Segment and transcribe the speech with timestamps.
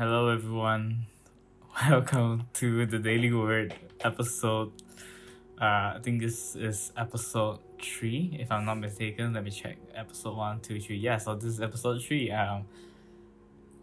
[0.00, 1.04] Hello, everyone.
[1.90, 4.72] Welcome to the Daily Word episode.
[5.60, 9.34] Uh, I think this is episode three, if I'm not mistaken.
[9.34, 9.76] Let me check.
[9.94, 10.96] Episode one, two, three.
[10.96, 12.30] Yeah, so this is episode three.
[12.30, 12.64] Um,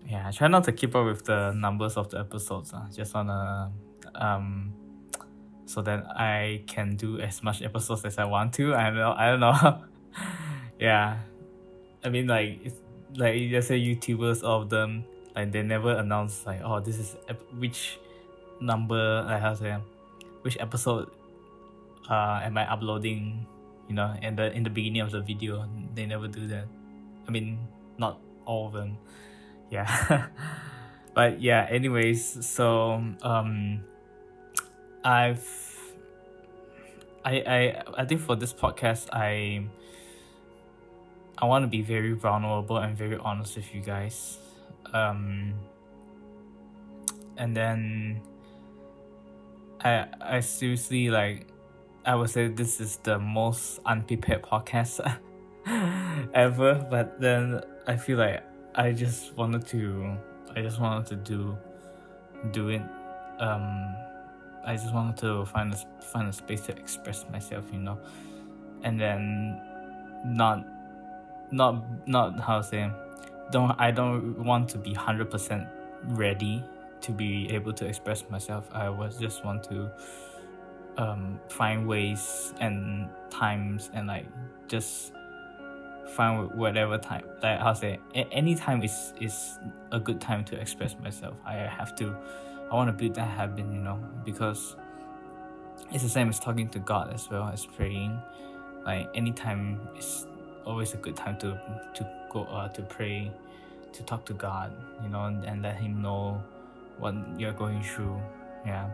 [0.10, 2.74] yeah, I try not to keep up with the numbers of the episodes.
[2.74, 2.88] Uh.
[2.92, 3.72] Just wanna
[4.16, 4.74] um,
[5.68, 8.74] so that I can do as much episodes as I want to.
[8.74, 9.14] I don't know.
[9.16, 9.84] I don't know.
[10.80, 11.20] yeah,
[12.04, 12.80] I mean like it's
[13.16, 15.06] like just say YouTubers of them
[15.38, 18.00] like they never announce like oh this is ep- which
[18.60, 19.78] number like how to say
[20.42, 21.12] which episode
[22.10, 23.46] uh am I uploading
[23.88, 25.70] you know and the in the beginning of the video.
[25.94, 26.66] They never do that.
[27.28, 27.60] I mean
[28.00, 28.98] not all of them.
[29.70, 30.28] Yeah.
[31.14, 33.82] But yeah anyways so um
[35.04, 35.50] I've
[37.26, 39.66] I I I think for this podcast I
[41.38, 44.38] I want to be very vulnerable and very honest with you guys
[44.94, 45.54] um
[47.38, 48.22] and then
[49.82, 51.48] I I seriously like
[52.06, 55.00] I would say this is the most unprepared podcast
[56.34, 58.44] ever but then I feel like
[58.76, 60.18] I just wanted to
[60.56, 61.58] I just wanted to do
[62.52, 62.82] do it
[63.40, 63.96] um
[64.66, 68.00] I just wanted to find a find a space to express myself you know?
[68.84, 69.62] And then
[70.26, 70.66] not
[71.52, 72.92] not not how to say
[73.52, 75.68] don't I don't want to be hundred percent
[76.10, 76.64] ready
[77.02, 78.68] to be able to express myself.
[78.72, 79.92] I was just want to
[80.98, 84.26] um, find ways and times and like
[84.68, 85.14] just
[86.08, 88.00] find whatever time like how say
[88.32, 89.60] any time is is
[89.92, 91.36] a good time to express myself.
[91.46, 92.16] I have to
[92.70, 94.76] I want to build that habit, you know, because
[95.92, 98.20] it's the same as talking to God as well as praying.
[98.86, 100.26] Like anytime is
[100.66, 101.60] always a good time to
[101.96, 103.32] to go uh, to pray,
[103.94, 104.72] to talk to God,
[105.04, 106.44] you know, and, and let Him know
[106.98, 108.20] what you're going through.
[108.66, 108.90] Yeah.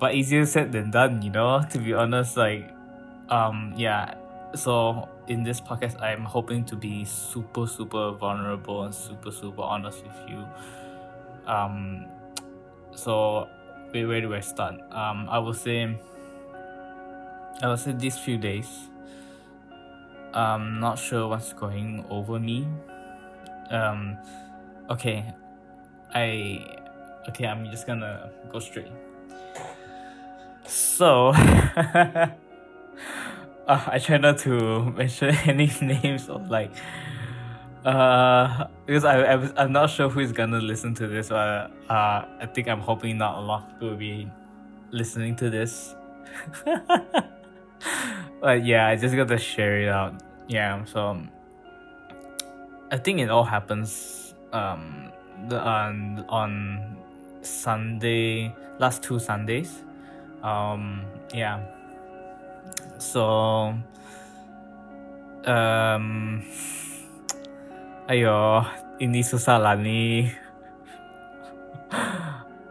[0.00, 2.70] But easier said than done, you know, to be honest, like
[3.28, 4.14] um yeah.
[4.54, 10.02] So in this podcast I'm hoping to be super super vulnerable and super super honest
[10.02, 10.44] with you.
[11.46, 12.06] Um
[12.94, 13.48] so
[13.90, 14.80] where, where do I start?
[14.90, 15.96] Um I would say
[17.62, 18.88] I would say these few days
[20.34, 22.66] um not sure what's going over me.
[23.70, 24.16] Um
[24.90, 25.24] okay
[26.14, 26.66] i
[27.28, 28.92] okay i'm just gonna go straight.
[30.66, 31.28] So
[33.66, 36.70] uh, i try not to mention any names of like
[37.84, 42.46] uh because I, I i'm not sure who's gonna listen to this but uh i
[42.54, 44.30] think i'm hoping not a lot will be
[44.92, 45.96] listening to this
[48.42, 50.20] but yeah, I just got to share it out.
[50.48, 51.16] Yeah, so
[52.90, 55.12] I think it all happens um
[55.48, 56.96] the on on
[57.40, 59.82] Sunday last two Sundays.
[60.42, 61.62] Um yeah.
[62.98, 63.72] So
[65.46, 66.42] um
[68.10, 68.66] ayo
[68.98, 69.78] ini susah lah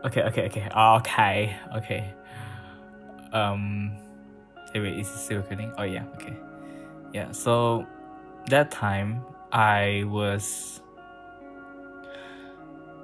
[0.06, 0.68] okay, okay, okay.
[0.68, 2.04] Okay, okay.
[3.32, 3.96] Um
[4.74, 5.74] Hey, wait, is it still recording?
[5.78, 6.38] Oh yeah, okay.
[7.12, 7.86] Yeah, so
[8.48, 9.22] that time
[9.52, 10.82] I was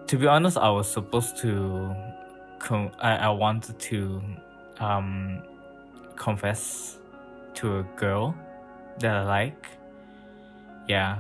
[0.07, 1.94] to be honest, I was supposed to
[2.59, 4.22] com- I, I wanted to
[4.79, 5.44] um
[6.16, 7.00] confess
[7.56, 8.33] to a girl
[9.00, 9.67] that I like.
[10.88, 11.17] Yeah.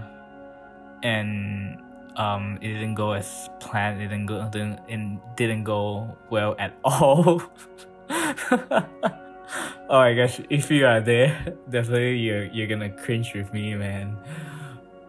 [1.03, 1.77] And
[2.15, 6.73] um it didn't go as planned, it didn't go didn't, it didn't go well at
[6.85, 7.43] all.
[9.89, 14.17] oh my gosh, if you are there, definitely you're you're gonna cringe with me, man.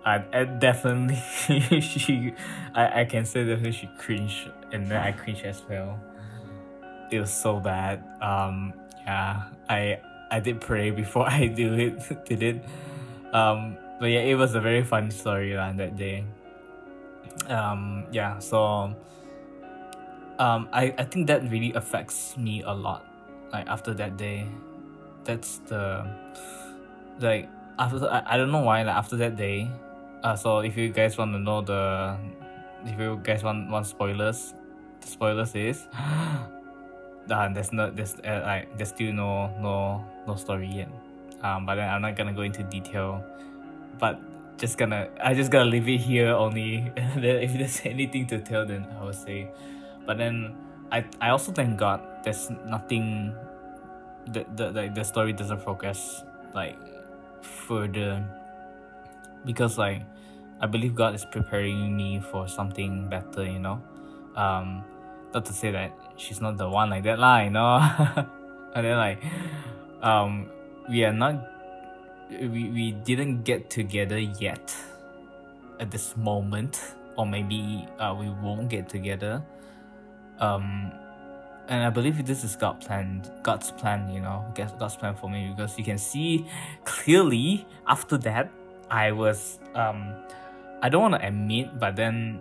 [0.05, 1.17] I, I definitely
[1.81, 2.33] she
[2.75, 5.99] I, I can say definitely she cringe and then I cringe as well.
[7.11, 8.05] It was so bad.
[8.23, 8.73] Um
[9.05, 10.01] yeah, I
[10.31, 12.65] I did pray before I do it did it.
[13.33, 16.25] Um but yeah it was a very funny story on that day.
[17.49, 18.95] Um yeah, so
[20.39, 23.08] um I, I think that really affects me a lot
[23.53, 24.47] like after that day
[25.25, 26.07] that's the
[27.21, 27.49] like
[27.79, 29.71] after I, I don't know why like after that day
[30.23, 32.17] uh so if you guys want to know the
[32.85, 34.55] if you guys want want spoilers
[35.01, 40.69] the spoilers is uh, there's no there's uh, like there's still no no no story
[40.69, 40.89] yet.
[41.43, 43.25] Um but then i'm not gonna go into detail
[43.99, 44.21] but
[44.59, 46.91] just gonna i just gonna leave it here only.
[46.97, 49.51] If there's anything to tell then i will say.
[50.07, 50.57] But then
[50.93, 53.35] i i also thank god there's nothing
[54.29, 56.25] the the like the story doesn't progress
[56.55, 56.77] like
[57.43, 58.25] further
[59.45, 60.03] because like
[60.61, 63.81] I believe God is preparing me for something better, you know.
[64.35, 64.85] Um,
[65.33, 67.79] not to say that she's not the one like that, lah, you know.
[68.75, 69.23] and then like,
[70.03, 70.51] um,
[70.91, 71.47] we are not,
[72.29, 74.75] we, we didn't get together yet
[75.79, 76.81] at this moment,
[77.17, 79.43] or maybe uh, we won't get together.
[80.41, 80.93] Um,
[81.69, 85.53] and I believe this is God's plan, God's plan, you know, God's plan for me
[85.55, 86.47] because you can see
[86.85, 88.51] clearly after that,
[88.91, 90.15] I was, um,
[90.81, 92.41] I don't want to admit, but then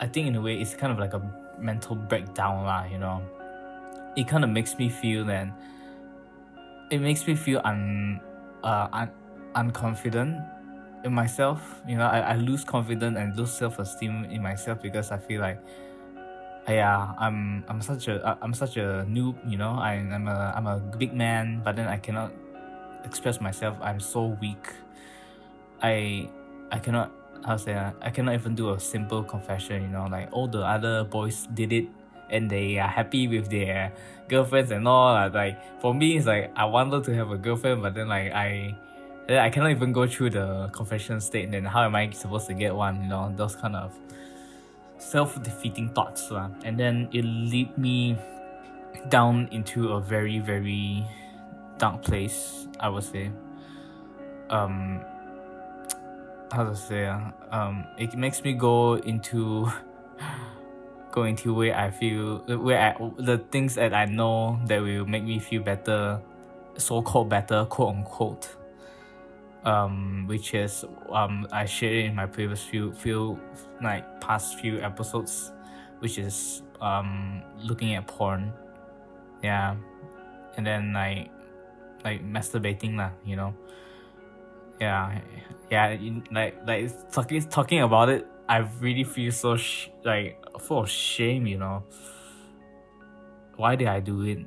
[0.00, 1.22] I think in a way it's kind of like a
[1.58, 3.22] mental breakdown, lah, you know.
[4.16, 5.48] It kind of makes me feel that
[6.90, 8.20] it makes me feel un,
[8.62, 9.10] uh, un,
[9.56, 10.44] unconfident
[11.04, 11.80] in myself.
[11.88, 15.40] You know, I, I lose confidence and lose self esteem in myself because I feel
[15.40, 15.58] like
[16.68, 19.74] yeah, I'm I'm such a I'm such a noob, you know.
[19.74, 22.32] I, I'm a I'm a big man, but then I cannot
[23.04, 23.76] express myself.
[23.80, 24.70] I'm so weak.
[25.82, 26.28] I
[26.70, 27.10] I cannot
[27.44, 30.06] how say uh, I cannot even do a simple confession, you know.
[30.06, 31.88] Like all the other boys did it,
[32.30, 33.92] and they are happy with their
[34.28, 35.28] girlfriends and all.
[35.30, 38.76] Like for me, it's like I wanted to have a girlfriend, but then like I.
[39.28, 41.52] I cannot even go through the confession state.
[41.52, 43.02] Then how am I supposed to get one?
[43.02, 43.96] You know, those kind of
[45.02, 46.48] self-defeating thoughts lah.
[46.62, 48.14] and then it lead me
[49.10, 51.02] down into a very very
[51.78, 53.32] dark place I would say
[54.50, 55.02] um
[56.52, 59.66] how to say uh, um it makes me go into
[61.10, 65.24] go into where I feel where I the things that I know that will make
[65.24, 66.20] me feel better
[66.78, 68.56] so called better quote unquote
[69.64, 73.38] um, which is um, I shared in my previous few few
[73.82, 75.52] like past few episodes,
[76.00, 78.52] which is um, looking at porn,
[79.42, 79.76] yeah,
[80.56, 81.30] and then like
[82.04, 83.54] like masturbating lah, you know,
[84.80, 85.20] yeah,
[85.70, 85.96] yeah,
[86.30, 91.46] like like talking talking about it, I really feel so sh- like full of shame,
[91.46, 91.84] you know.
[93.56, 94.44] Why did I do it?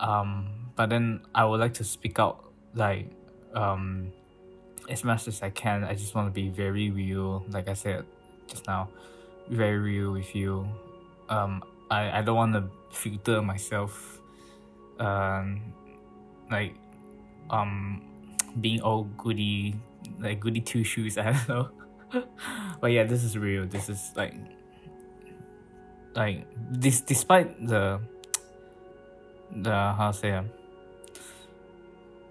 [0.00, 3.10] Um, but then I would like to speak out like
[3.56, 4.12] um,
[4.88, 7.44] as much as I can, I just want to be very real.
[7.48, 8.04] Like I said
[8.46, 8.88] just now,
[9.48, 10.68] very real with you.
[11.28, 14.20] Um, I, I don't want to filter myself.
[15.00, 15.72] Um,
[16.50, 16.74] like,
[17.50, 18.02] um,
[18.60, 19.74] being all goody,
[20.20, 21.18] like goody two shoes.
[21.18, 21.68] I don't know.
[22.80, 23.66] but yeah, this is real.
[23.66, 24.34] This is like,
[26.14, 27.00] like this.
[27.00, 28.00] Despite the,
[29.50, 30.42] the how to say.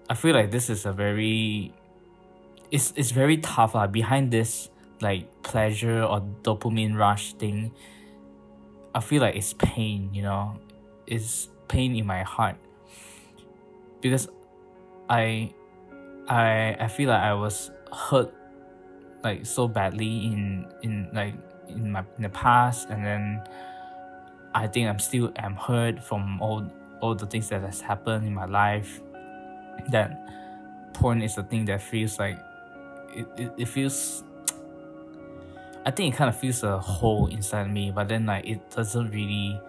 [0.08, 1.72] I feel like this is a very
[2.70, 4.70] it's it's very tough uh, behind this
[5.00, 7.72] like pleasure or dopamine rush thing
[8.94, 10.58] I feel like it's pain you know?
[11.06, 12.56] It's pain in my heart.
[14.00, 14.28] Because
[15.08, 15.52] I
[16.28, 18.32] I I feel like I was hurt
[19.22, 21.34] like so badly in in like
[21.68, 23.42] in my in the past and then
[24.54, 26.66] I think I'm still am hurt from all
[27.00, 29.00] all the things that has happened in my life
[29.90, 32.38] that porn is the thing that feels like
[33.14, 34.24] it, it, it feels
[35.84, 39.10] I think it kind of feels a hole inside me, but then like it doesn't
[39.10, 39.60] really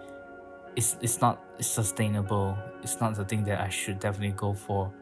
[0.74, 2.58] it's it's not sustainable.
[2.82, 4.92] It's not the thing that I should definitely go for.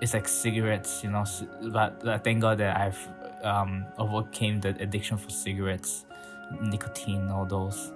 [0.00, 1.24] It's like cigarettes, you know.
[1.62, 3.08] But, but thank God that I've
[3.42, 6.04] um, overcame the addiction for cigarettes,
[6.60, 7.92] nicotine, all those.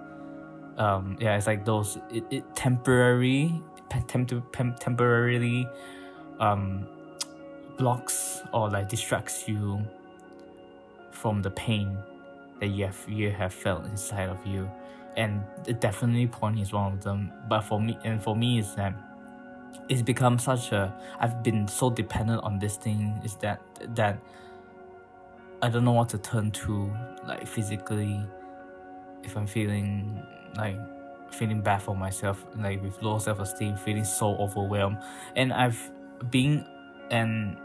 [0.76, 1.99] Um, yeah, it's like those.
[2.11, 3.61] It, it temporary,
[4.07, 5.68] temp- temporarily
[6.40, 6.87] um,
[7.76, 9.85] blocks or like distracts you
[11.11, 11.97] from the pain
[12.61, 14.71] that you have you have felt inside of you.
[15.16, 15.42] And
[15.80, 17.33] definitely porn is one of them.
[17.49, 18.95] But for me and for me is that
[19.88, 23.61] it's become such a i've been so dependent on this thing is that
[23.95, 24.18] that
[25.62, 26.90] i don't know what to turn to
[27.26, 28.21] like physically.
[29.23, 30.23] If i'm feeling
[30.57, 30.78] like
[31.30, 34.99] feeling bad for myself like with low self-esteem feeling so overwhelmed.
[35.37, 35.90] And i've
[36.30, 36.64] been
[37.10, 37.56] and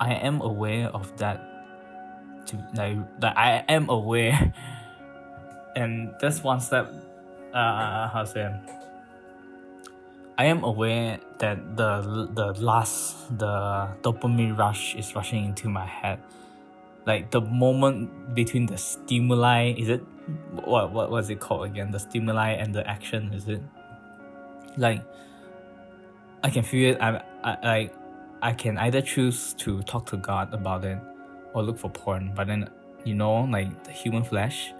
[0.00, 1.46] I am aware of that.
[2.46, 4.52] To like that I am aware,
[5.76, 6.88] and that's one step.
[7.52, 8.48] Uh, how say?
[10.38, 12.00] I am aware that the
[12.32, 16.18] the last the dopamine rush is rushing into my head,
[17.04, 19.74] like the moment between the stimuli.
[19.76, 20.00] Is it
[20.64, 21.90] what what was it called again?
[21.90, 23.34] The stimuli and the action.
[23.34, 23.60] Is it
[24.78, 25.04] like
[26.42, 26.98] I can feel it.
[27.44, 27.90] I
[28.42, 30.98] I can either choose to talk to God about it
[31.52, 32.32] or look for porn.
[32.34, 32.68] But then,
[33.04, 34.72] you know, like the human flesh,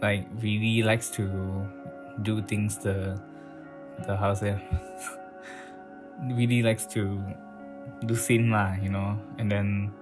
[0.00, 1.66] like really likes to
[2.22, 3.20] do things the
[4.06, 4.60] the how say
[6.22, 7.22] really likes to
[8.06, 9.18] do sin lah, you know.
[9.38, 9.92] And then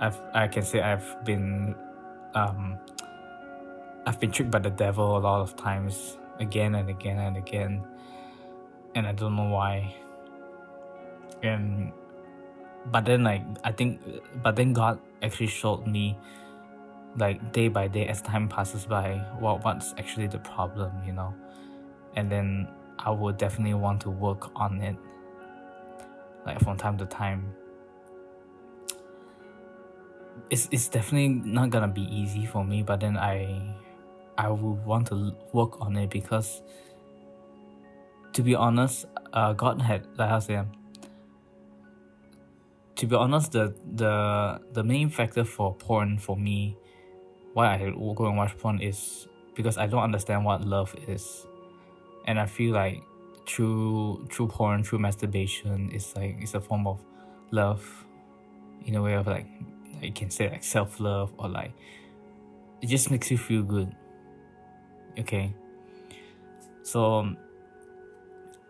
[0.00, 1.74] I've I can say I've been
[2.34, 2.78] um
[4.06, 7.86] I've been tricked by the devil a lot of times again and again and again
[8.94, 9.94] and I don't know why
[11.42, 11.92] and
[12.90, 14.00] but then like I think
[14.42, 16.18] but then God actually showed me
[17.16, 21.34] like day by day as time passes by what what's actually the problem you know?
[22.16, 22.68] And then
[22.98, 24.96] I would definitely want to work on it
[26.46, 27.54] like from time to time.
[30.50, 33.76] It's, it's definitely not gonna be easy for me but then I
[34.38, 36.62] I would want to work on it because
[38.32, 40.62] to be honest uh God had like how say
[43.02, 46.76] to be honest the the the main factor for porn for me
[47.52, 51.44] why I go and watch porn is because I don't understand what love is.
[52.28, 53.02] And I feel like
[53.44, 57.00] through through porn through masturbation is like it's a form of
[57.50, 57.82] love
[58.86, 59.46] in a way of like
[60.00, 61.72] you can say like self-love or like
[62.82, 63.90] it just makes you feel good.
[65.18, 65.52] Okay?
[66.84, 67.34] So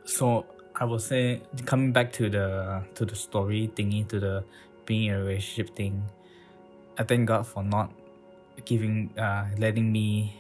[0.07, 0.47] so
[0.83, 4.43] I will say coming back to the to the story thingy to the
[4.85, 6.03] being in a relationship thing
[6.99, 7.95] I thank God for not
[8.67, 10.35] giving uh letting me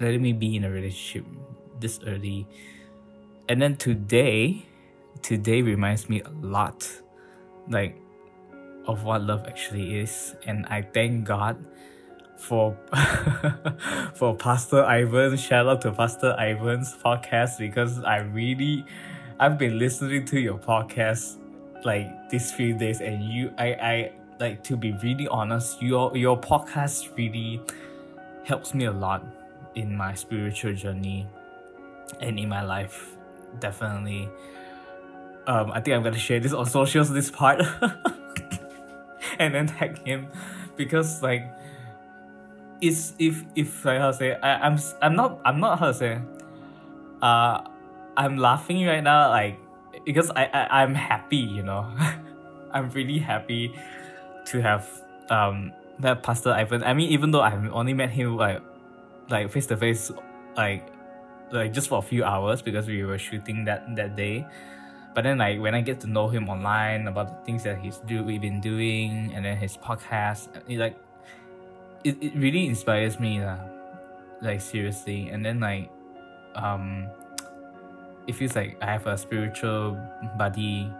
[0.00, 1.30] letting me be in a relationship
[1.78, 2.48] this early.
[3.48, 4.66] And then today
[5.22, 6.82] today reminds me a lot
[7.70, 7.94] like
[8.88, 10.34] of what love actually is.
[10.44, 11.54] And i thank god
[12.36, 12.76] for
[14.14, 18.84] for pastor ivan shout out to pastor ivan's podcast because i really
[19.40, 21.36] i've been listening to your podcast
[21.84, 26.38] like these few days and you i i like to be really honest your your
[26.38, 27.60] podcast really
[28.44, 29.24] helps me a lot
[29.74, 31.26] in my spiritual journey
[32.20, 33.16] and in my life
[33.60, 34.28] definitely.
[35.46, 37.60] Um i think i'm gonna share this on socials this part
[39.38, 40.28] and then tag him
[40.76, 41.44] because like
[42.84, 45.94] it's if if like how to say I, I'm I'm not I'm not how to
[45.94, 46.20] say
[47.22, 47.64] uh
[48.16, 49.58] I'm laughing right now like
[50.04, 51.88] because I, I I'm happy you know?
[52.72, 53.72] I'm really happy
[54.46, 54.88] to have
[55.30, 56.82] um that Pastor Ivan.
[56.84, 58.60] I mean even though I've only met him like
[59.30, 60.10] like face to face
[60.56, 60.86] like
[61.50, 64.46] like just for a few hours because we were shooting that that day.
[65.14, 67.98] But then like when I get to know him online about the things that he's
[67.98, 70.98] do we've been doing and then his podcast like
[72.04, 73.58] it, it really inspires me lah.
[74.42, 75.88] like seriously and then like
[76.54, 77.08] um
[78.26, 79.96] it feels like I have a spiritual
[80.36, 80.92] buddy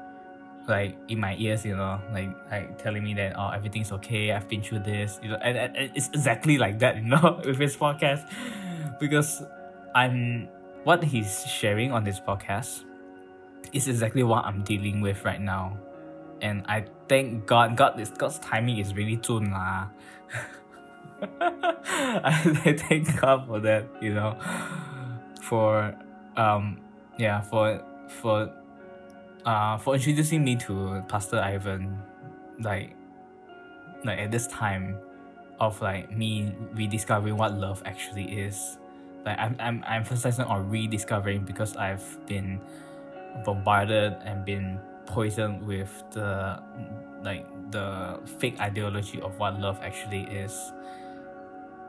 [0.66, 4.48] like in my ears you know like like telling me that oh everything's okay I've
[4.48, 7.76] been through this you know and, and, it's exactly like that you know with his
[7.76, 8.24] podcast
[8.98, 9.42] because
[9.94, 10.48] I'm
[10.84, 12.84] what he's sharing on this podcast
[13.72, 15.78] is exactly what I'm dealing with right now.
[16.40, 19.88] And I thank God, God is God's timing is really soon lah.
[21.40, 24.38] I, thank God for that, you know.
[25.42, 25.94] For
[26.36, 26.80] um
[27.18, 28.50] yeah, for for
[29.44, 31.98] uh for introducing me to Pastor Ivan
[32.60, 32.96] like
[34.04, 34.96] like at this time
[35.60, 38.78] of like me rediscovering what love actually is.
[39.24, 42.60] Like I'm I'm I'm emphasizing on rediscovering because I've been
[43.44, 46.62] bombarded and been poisoned with the
[47.22, 50.72] like the fake ideology of what love actually is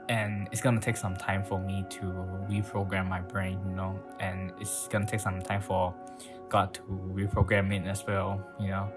[0.10, 2.02] and it's gonna take some time for me to
[2.50, 5.94] reprogram my brain you know and it's gonna take some time for
[6.50, 6.82] god to
[7.14, 8.92] reprogram it as well you know.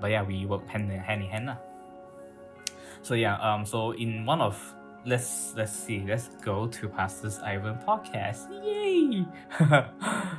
[0.00, 1.56] But yeah we work hand in hand in hand lah.
[3.02, 4.58] so yeah um so in one of
[5.06, 8.48] let's let's see let's go to pastor's ivan podcast.
[8.64, 9.26] Yay!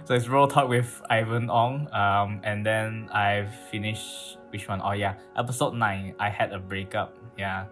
[0.05, 4.81] So it's Roll talk with ivan ong um and then i've finished which one?
[4.83, 7.17] Oh yeah episode 9 i had a breakup.
[7.37, 7.65] Yeah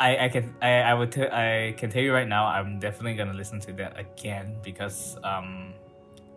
[0.00, 3.14] I, I can I, I would tell I can tell you right now I'm definitely
[3.14, 5.74] gonna listen to that again because um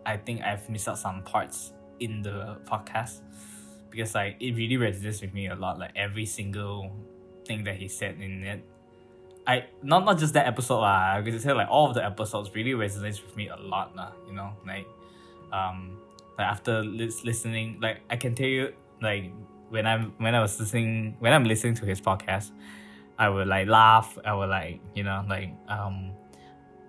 [0.06, 3.20] I think I've missed out some parts in the podcast
[3.90, 6.92] because like it really resonates with me a lot like every single
[7.46, 8.62] thing that he said in it
[9.48, 11.16] I not not just that episode lah.
[11.16, 14.12] I could say like all of the episodes really resonates with me a lot lah.
[14.28, 14.86] You know, like
[15.50, 15.96] um,
[16.36, 19.32] like after lis- listening, like I can tell you like
[19.70, 22.52] when I'm when I was listening when I'm listening to his podcast,
[23.18, 24.18] I would like laugh.
[24.24, 26.12] I would like you know like um,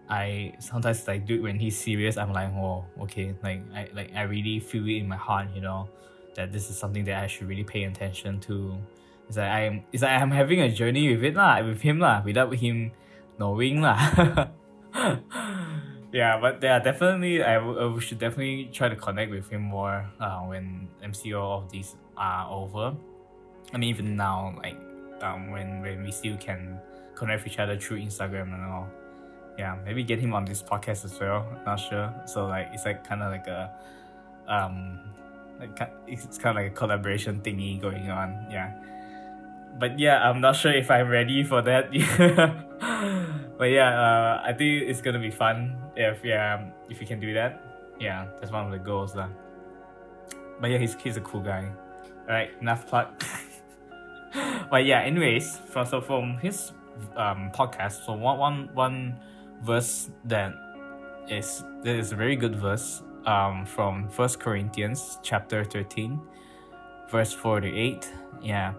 [0.09, 2.17] I sometimes like do when he's serious.
[2.17, 5.47] I'm like oh okay like I like I really feel it in my heart.
[5.53, 5.89] You know
[6.35, 8.77] that this is something that I should really pay attention to
[9.29, 12.21] it's like I'm it's like I'm having a journey with it lah, with him lah,
[12.25, 12.91] without him
[13.37, 13.95] knowing lah.
[16.11, 20.41] yeah, but yeah, definitely I, I should definitely try to connect with him more uh,
[20.49, 22.97] when MCO of these are over.
[23.71, 24.77] I mean, even now, like
[25.23, 26.79] um, when when we still can
[27.15, 28.89] connect with each other through Instagram and all.
[29.57, 31.45] Yeah, maybe get him on this podcast as well.
[31.65, 32.13] Not sure.
[32.25, 33.71] So like it's like kind of like a
[34.47, 34.99] um
[35.59, 38.47] like it's kind of like a collaboration thingy going on.
[38.49, 38.71] Yeah.
[39.77, 41.91] But yeah, I'm not sure if I'm ready for that.
[43.57, 47.33] but yeah, uh, I think it's gonna be fun if yeah if you can do
[47.33, 47.61] that.
[47.99, 49.27] Yeah, that's one of the goals lah.
[50.61, 51.69] But yeah, he's he's a cool guy.
[52.23, 53.07] Alright, enough plug.
[54.71, 56.71] but yeah, anyways, from so from his
[57.15, 59.19] um podcast, so one one one
[59.63, 60.53] verse that
[61.29, 66.19] is that is a very good verse um from First Corinthians chapter thirteen,
[67.09, 68.11] verse four to eight.
[68.41, 68.73] Yeah.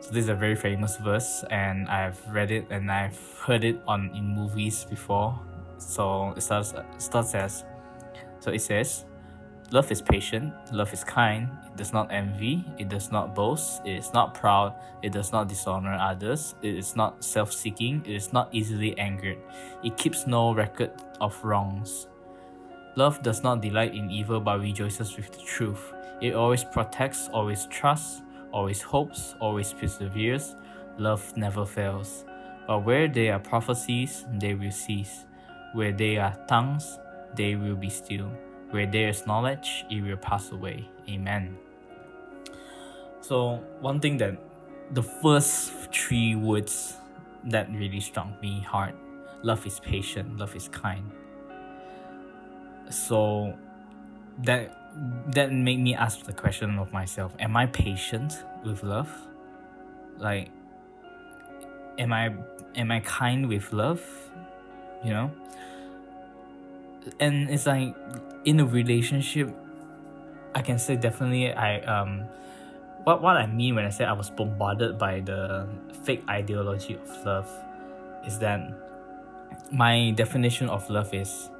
[0.00, 3.80] So this is a very famous verse and I've read it and I've heard it
[3.88, 5.38] on in movies before.
[5.78, 7.64] So it starts starts as
[8.40, 9.04] so it says
[9.72, 13.96] Love is patient, love is kind, it does not envy, it does not boast, it
[13.98, 18.32] is not proud, it does not dishonor others, it is not self seeking, it is
[18.32, 19.38] not easily angered,
[19.82, 22.06] it keeps no record of wrongs.
[22.94, 25.92] Love does not delight in evil but rejoices with the truth.
[26.22, 30.54] It always protects, always trusts, always hopes, always perseveres.
[30.96, 32.24] Love never fails.
[32.66, 35.26] But where there are prophecies, they will cease.
[35.74, 36.98] Where there are tongues,
[37.34, 38.30] they will be still.
[38.70, 40.88] Where there is knowledge, it will pass away.
[41.08, 41.56] Amen.
[43.20, 44.38] So, one thing that
[44.92, 46.94] the first three words
[47.44, 48.94] that really struck me hard
[49.42, 51.10] love is patient, love is kind.
[52.90, 53.54] So,
[54.42, 54.76] that
[55.34, 59.10] that made me ask the question of myself am i patient with love
[60.18, 60.50] like
[61.98, 62.34] am i
[62.74, 64.02] am i kind with love
[65.04, 65.30] you know
[67.20, 67.94] and it's like
[68.44, 69.54] in a relationship
[70.54, 72.24] i can say definitely i um
[73.04, 75.66] what what i mean when i say i was bombarded by the
[76.04, 77.50] fake ideology of love
[78.26, 78.60] is that
[79.72, 81.50] my definition of love is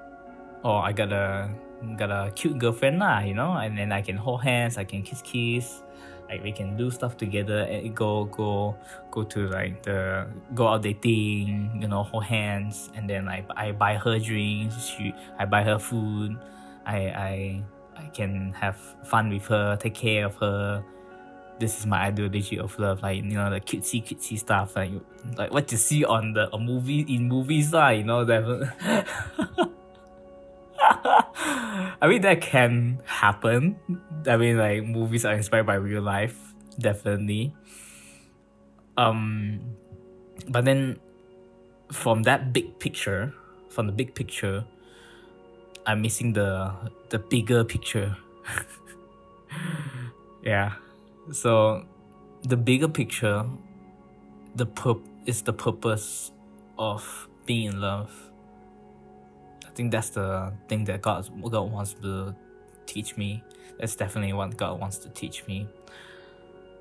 [0.65, 1.49] oh i got a
[1.97, 5.03] got a cute girlfriend lah you know and then i can hold hands i can
[5.03, 5.83] kiss kiss
[6.29, 8.77] like we can do stuff together and go go
[9.11, 13.73] go to like the go out dating you know hold hands and then like i
[13.73, 16.37] buy her drinks she i buy her food
[16.85, 17.63] i i
[17.97, 20.85] i can have fun with her take care of her.
[21.59, 24.93] This is my ideology of love like you know the cutesy cutesy stuff like
[25.39, 28.45] like what you see on the a movie in movies lah you know that
[32.01, 33.77] I mean that can happen.
[34.27, 36.37] I mean like movies are inspired by real life,
[36.79, 37.55] definitely.
[38.97, 39.61] Um
[40.49, 40.99] but then
[41.93, 43.33] from that big picture,
[43.69, 44.65] from the big picture,
[45.87, 46.73] I'm missing the
[47.11, 48.17] the bigger picture.
[50.43, 50.73] yeah.
[51.33, 51.85] So
[52.43, 53.45] the bigger picture
[54.57, 56.33] the purp is the purpose
[56.79, 58.11] of being in love
[59.77, 62.35] think that's the thing that God God wants to
[62.87, 63.45] teach me.
[63.79, 65.69] That's definitely what God wants to teach me.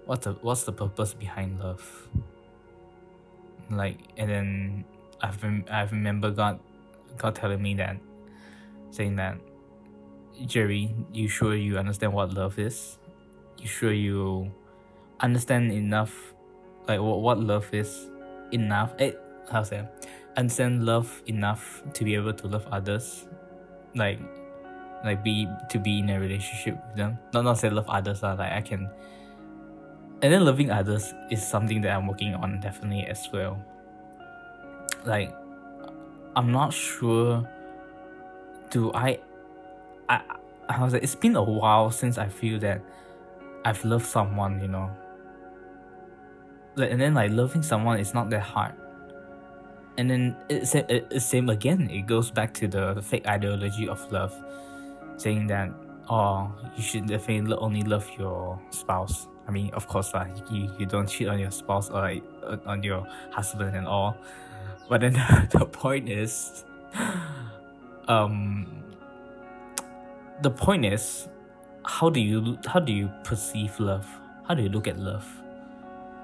[0.05, 1.83] What the what's the purpose behind love?
[3.69, 4.85] Like and then
[5.21, 6.59] I've I remember God
[7.17, 7.97] God telling me that
[8.91, 9.37] saying that
[10.45, 12.97] Jerry, you sure you understand what love is?
[13.57, 14.51] You sure you
[15.19, 16.33] understand enough
[16.87, 18.09] like what, what love is
[18.51, 18.93] enough?
[18.99, 19.85] It eh, how say
[20.37, 23.25] understand love enough to be able to love others
[23.95, 24.19] like
[25.03, 27.17] like be to be in a relationship with them.
[27.33, 28.89] Not not say love others uh, like i can
[30.21, 33.63] and then loving others is something that i'm working on definitely as well.
[35.05, 35.33] Like
[36.35, 37.47] i'm not sure
[38.71, 39.19] do i
[40.09, 40.21] i
[40.67, 42.81] i was like it's been a while since i feel that
[43.63, 44.89] i've loved someone you know.
[46.77, 48.73] Like, and then like loving someone is not that hard
[49.97, 50.75] and then it's,
[51.25, 51.89] same again.
[51.89, 54.33] It goes back to the fake ideology of love
[55.17, 55.71] saying that
[56.09, 59.27] oh you should definitely only love your spouse.
[59.47, 62.23] I mean of course like you, you don't cheat on your spouse or like,
[62.65, 64.17] on your husband and all.
[64.89, 66.65] But then the, the point is
[68.07, 68.83] um
[70.41, 71.29] the point is
[71.85, 74.07] how do you how do you perceive love?
[74.47, 75.25] How do you look at love?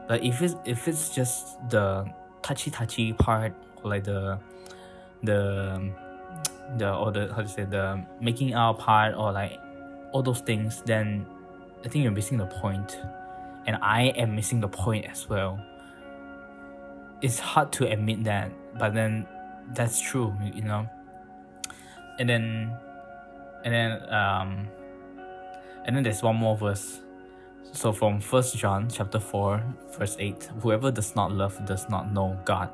[0.09, 4.39] Like if it's if it's just the touchy touchy part like the
[5.23, 5.91] the
[6.77, 9.59] the or the how to say the making out part or like
[10.11, 11.25] all those things then
[11.85, 12.99] i think you're missing the point.
[13.67, 15.63] And i am missing the point as well.
[17.21, 19.27] It's hard to admit that but then
[19.75, 20.89] that's true you know?
[22.17, 22.75] And then
[23.63, 24.67] and then um
[25.85, 27.01] and then there's one more verse
[27.73, 29.63] So from First John chapter 4,
[29.97, 32.69] verse 8, whoever does not love does not know God,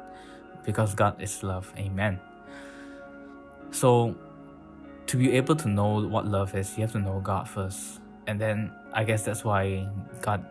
[0.65, 1.71] because God is love.
[1.77, 2.19] Amen.
[3.71, 4.15] So
[5.07, 8.01] to be able to know what love is, you have to know God first.
[8.27, 9.87] And then I guess that's why
[10.21, 10.45] God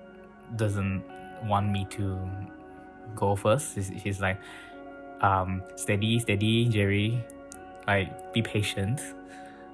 [0.57, 1.05] doesn't
[1.45, 2.19] want me to
[3.15, 3.75] go first.
[3.75, 4.41] He's, he's like,
[5.21, 7.25] um, steady, steady, Jerry.
[7.87, 9.01] Like, be patient.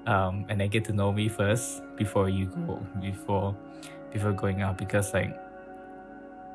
[0.07, 3.57] Um, and then get to know me first before you go, before
[4.13, 5.37] before going out because like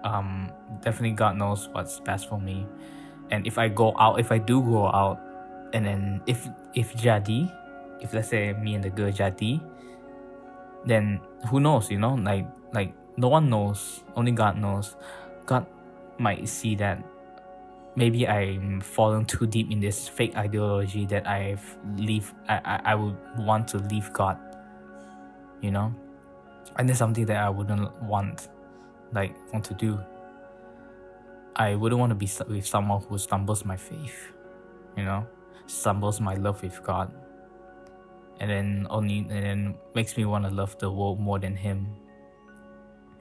[0.03, 2.65] um definitely God knows what's best for me.
[3.29, 5.19] And if I go out, if I do go out,
[5.73, 7.51] and then if if jadi,
[7.99, 9.59] if let's say me and the girl jadi,
[10.85, 14.95] then who knows, you know, like like no one knows, only God knows.
[15.45, 15.65] God
[16.19, 17.03] might see that
[17.95, 22.95] maybe I'm fallen too deep in this fake ideology that I've leave I, I, I
[22.95, 24.37] would want to leave God.
[25.61, 25.93] You know?
[26.77, 28.49] And that's something that I wouldn't want,
[29.11, 29.99] like want to do.
[31.55, 34.31] I wouldn't want to be with someone who stumbles my faith,
[34.95, 35.25] you know,
[35.65, 37.11] stumbles my love with God,
[38.39, 41.87] and then only and then makes me want to love the world more than Him.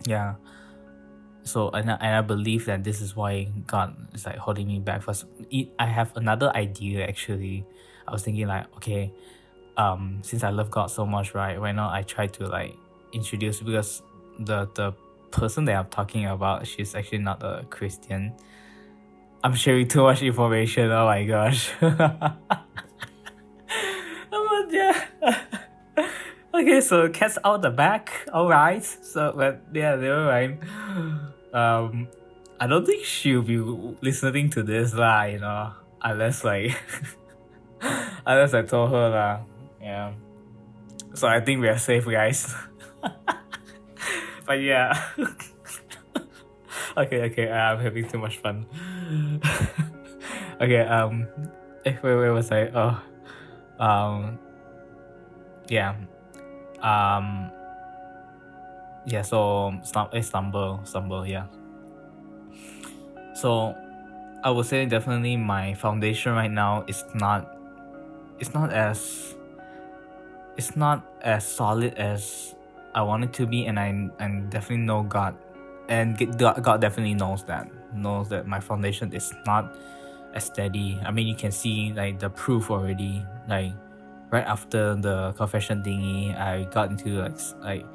[0.04, 0.34] Yeah.
[1.44, 4.80] So and I, and I believe that this is why God is like holding me
[4.80, 5.02] back.
[5.02, 5.24] First,
[5.78, 7.64] I have another idea actually.
[8.06, 9.12] I was thinking like, okay,
[9.76, 11.58] um, since I love God so much, right?
[11.58, 12.76] Why not I try to like
[13.16, 14.02] introduced because
[14.38, 14.92] the the
[15.32, 18.32] person that I'm talking about, she's actually not a Christian.
[19.42, 20.90] I'm sharing too much information.
[20.90, 21.70] Oh my gosh.
[24.32, 25.04] oh yeah.
[26.54, 28.26] okay, so cats out the back.
[28.32, 28.84] All right.
[28.84, 30.58] So, but yeah, never mind.
[31.52, 32.08] Um,
[32.58, 33.58] I don't think she'll be
[34.00, 35.24] listening to this lah.
[35.24, 36.76] You know, unless like,
[38.26, 39.40] unless I told her lah.
[39.80, 40.12] Yeah.
[41.14, 42.52] So I think we are safe, guys.
[44.46, 44.92] but yeah.
[46.96, 48.66] okay, okay, I'm having too much fun.
[50.60, 51.26] okay, um,
[51.84, 52.68] eh, where, where was I?
[52.74, 53.00] Oh,
[53.78, 54.38] um,
[55.68, 55.94] yeah,
[56.80, 57.50] um,
[59.06, 59.22] yeah.
[59.22, 61.46] So stum- eh, stumble, stumble, yeah.
[63.36, 63.76] So,
[64.42, 67.58] I would say definitely my foundation right now is not,
[68.38, 69.34] it's not as,
[70.56, 72.54] it's not as solid as
[72.96, 75.36] I want it to be, and I and definitely know God,
[75.88, 79.76] and God, God definitely knows that knows that my foundation is not
[80.34, 80.98] as steady.
[81.04, 83.24] I mean, you can see like the proof already.
[83.48, 83.72] Like
[84.30, 87.86] right after the confession thingy, I got into like like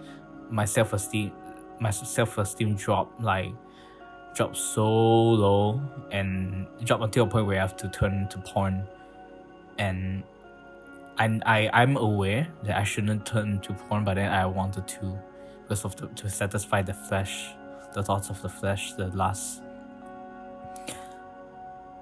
[0.49, 1.31] my self esteem,
[1.79, 3.51] my self esteem dropped like
[4.35, 8.87] dropped so low and dropped until a point where I have to turn to porn,
[9.77, 10.23] and
[11.21, 15.19] and I I'm aware that I shouldn't turn to porn, but then I wanted to
[15.62, 17.53] because of the, to satisfy the flesh,
[17.93, 19.62] the thoughts of the flesh, the lust.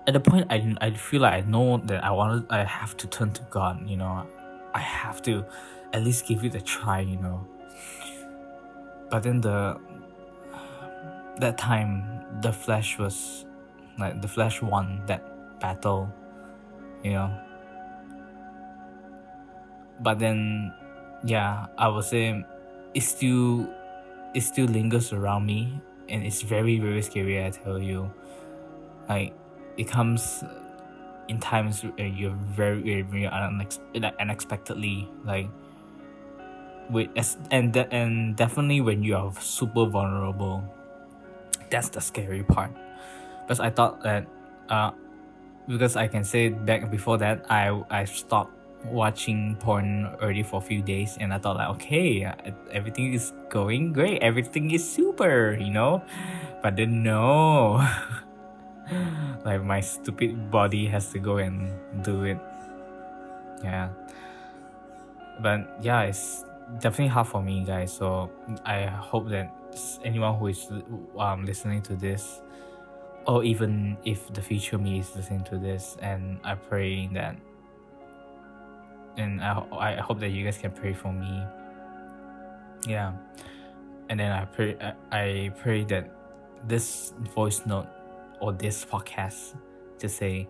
[0.07, 3.07] At the point I I feel like I know that I wanted I have to
[3.07, 4.25] turn to God, you know,
[4.73, 5.45] I have to
[5.91, 7.45] at least give it a try, you know.
[9.09, 9.81] But then the
[11.39, 13.45] that time the flesh was
[13.97, 16.07] like the flesh won that battle,
[17.03, 17.48] you know
[20.01, 20.73] but then
[21.23, 22.43] yeah i would say
[22.93, 23.67] it still
[24.33, 28.11] it still lingers around me and it's very very scary i tell you.
[29.09, 29.33] Like
[29.77, 30.43] it comes
[31.27, 33.79] in times where you're very very, very unex-
[34.19, 35.49] unexpectedly like
[36.89, 40.63] with as and de- and definitely when you are super vulnerable
[41.69, 42.71] that's the scary part.
[43.41, 44.27] Because i thought that
[44.69, 44.91] uh
[45.67, 48.53] because i can say back before that i i stopped
[48.85, 52.23] watching porn already for a few days and I thought like okay
[52.71, 54.21] everything is going great.
[54.21, 56.03] Everything is super you know?
[56.61, 57.85] But then no.
[59.45, 61.69] Like my stupid body has to go and
[62.03, 62.39] do it.
[63.63, 63.89] Yeah.
[65.41, 66.43] But yeah it's
[66.79, 67.93] definitely hard for me guys.
[67.93, 68.31] So
[68.65, 69.53] I hope that
[70.03, 70.67] anyone who is
[71.17, 72.41] um, listening to this
[73.27, 77.35] or even if the future me is listening to this and I pray that
[79.19, 81.43] and I, I hope that you guys can pray for me.
[82.87, 83.13] Yeah.
[84.09, 84.75] And then i pray
[85.11, 86.09] i pray that
[86.67, 87.85] this voice note
[88.41, 89.55] or this podcast
[89.99, 90.47] to say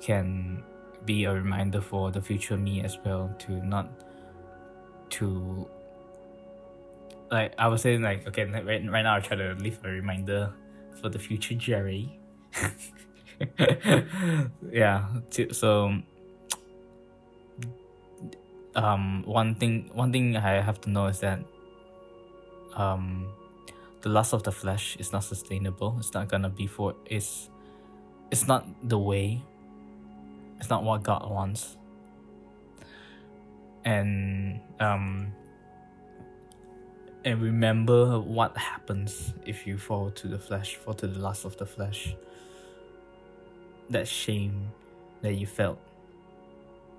[0.00, 0.64] can
[1.04, 3.88] be a reminder for the future me as well to not
[5.10, 5.68] to
[7.30, 10.52] like I was saying like okay right, right now I try to leave a reminder
[11.00, 12.18] for the future Jerry.
[14.72, 15.94] Yeah to, so
[18.78, 21.40] um, one thing one thing I have to know is that
[22.76, 23.28] um,
[24.02, 25.96] the lust of the flesh is not sustainable.
[25.98, 27.50] It's not gonna be for it's
[28.30, 29.42] it's not the way.
[30.60, 31.76] It's not what God wants.
[33.84, 35.32] And um
[37.24, 41.56] and remember what happens if you fall to the flesh, fall to the lust of
[41.56, 42.14] the flesh.
[43.90, 44.70] That shame
[45.22, 45.78] that you felt,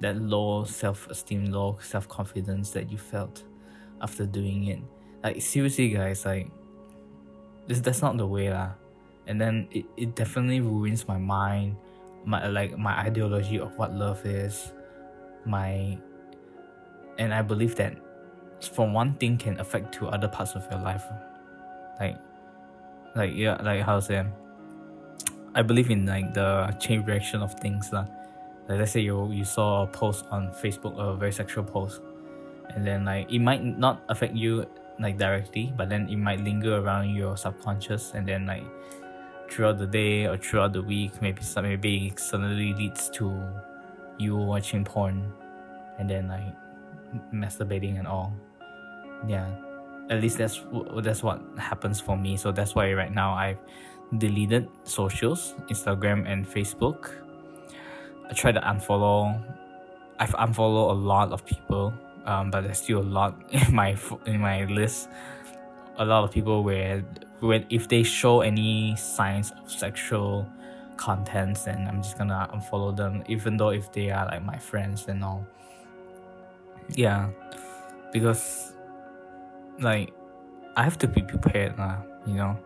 [0.02, 3.44] that low self esteem, low self confidence that you felt
[4.02, 4.80] after doing it.
[5.24, 6.50] Like seriously guys, like
[7.68, 8.72] this that's not the way lah.
[9.28, 11.76] And then it, it definitely ruins my mind,
[12.26, 14.74] my like my ideology of what love is,
[15.46, 15.98] my
[17.18, 17.98] and I believe that
[18.74, 21.04] from one thing can affect to other parts of your life.
[22.00, 22.18] Like
[23.16, 24.26] like yeah, like how to say
[25.54, 28.06] I believe in like the chain reaction of things lah.
[28.70, 32.02] Like let's say you you saw a post on Facebook, a very sexual post,
[32.70, 34.66] and then like it might not affect you
[35.00, 38.64] like directly, but then it might linger around your subconscious, and then like
[39.50, 43.34] throughout the day or throughout the week, maybe some maybe suddenly leads to
[44.20, 45.34] you watching porn,
[45.98, 46.54] and then like
[47.34, 48.32] masturbating and all.
[49.28, 49.50] Yeah,
[50.12, 50.62] at least that's
[51.02, 52.38] that's what happens for me.
[52.38, 53.60] So that's why right now I've
[54.18, 57.18] deleted socials, Instagram and Facebook.
[58.30, 59.42] I try to unfollow.
[60.20, 61.94] I've unfollowed a lot of people,
[62.26, 65.10] um, but there's still a lot in my in my list.
[65.98, 67.04] A lot of people where
[67.40, 70.48] when if they show any signs of sexual
[70.98, 75.08] contents, then I'm just gonna unfollow them, even though if they are like my friends
[75.08, 75.46] and all.
[76.90, 77.30] Yeah,
[78.12, 78.74] because
[79.80, 80.12] like
[80.76, 81.98] I have to be prepared, lah.
[82.28, 82.60] You know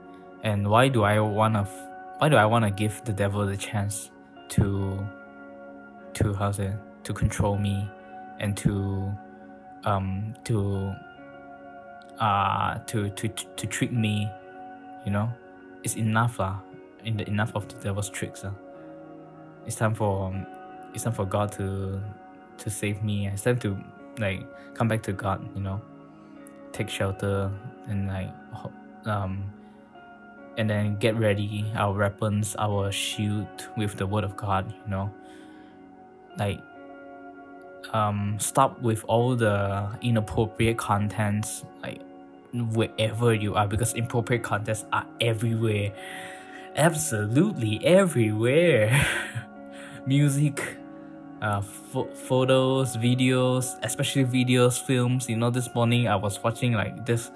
[0.43, 1.63] and why do I wanna
[2.19, 4.11] why do I wanna give the devil the chance
[4.49, 4.99] to
[6.13, 6.73] to how's it
[7.03, 7.89] to control me
[8.39, 9.11] and to
[9.85, 10.93] um to
[12.19, 14.29] uh to to to trick me
[15.05, 15.29] you know
[15.83, 16.59] it's enough lah
[17.03, 18.51] in the enough of the devil's tricks uh.
[19.65, 20.45] it's time for um,
[20.93, 22.01] it's time for God to
[22.57, 23.77] to save me it's time to
[24.19, 25.81] like come back to God you know
[26.71, 27.51] take shelter
[27.87, 28.29] and like
[29.05, 29.43] um
[30.57, 35.13] and then get ready our weapons, our shield with the word of God, you know.
[36.37, 36.61] Like
[37.91, 42.01] um stop with all the inappropriate contents like
[42.53, 45.91] wherever you are because inappropriate contents are everywhere.
[46.75, 49.05] Absolutely everywhere.
[50.05, 50.77] Music,
[51.41, 55.29] uh, fo- photos, videos, especially videos, films.
[55.29, 57.31] You know, this morning I was watching like this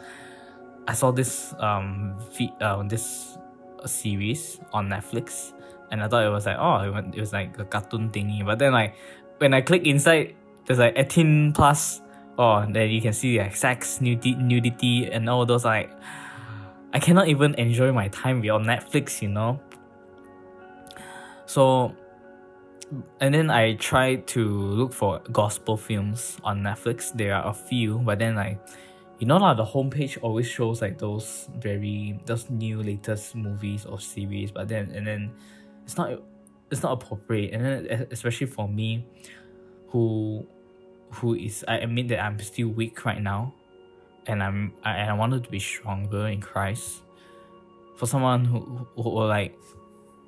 [0.88, 3.38] I saw this um feed, uh, this
[3.86, 5.54] series on Netflix,
[5.91, 8.45] and I thought it was like oh it was, like a cartoon thingy.
[8.45, 8.95] But then like
[9.38, 12.02] when I click inside, there's like 18 plus.
[12.39, 15.91] Oh, then you can see like sex, nudity, nudity, and all those like.
[16.93, 19.60] I cannot even enjoy my time beyond Netflix, you know.
[21.45, 21.93] So,
[23.19, 27.12] and then I tried to look for gospel films on Netflix.
[27.13, 28.60] There are a few, but then like
[29.19, 34.00] you know like the homepage always shows like those very those new latest movies or
[34.00, 35.32] series but then and then
[35.88, 36.21] it's not
[36.69, 37.54] it's not appropriate.
[37.54, 39.08] And then especially for me
[39.88, 40.45] who
[41.13, 43.56] who is I admit that I'm still weak right now.
[44.28, 47.02] And I'm I, and I wanted to be stronger in Christ.
[47.95, 48.60] For someone who,
[48.95, 49.58] who, who like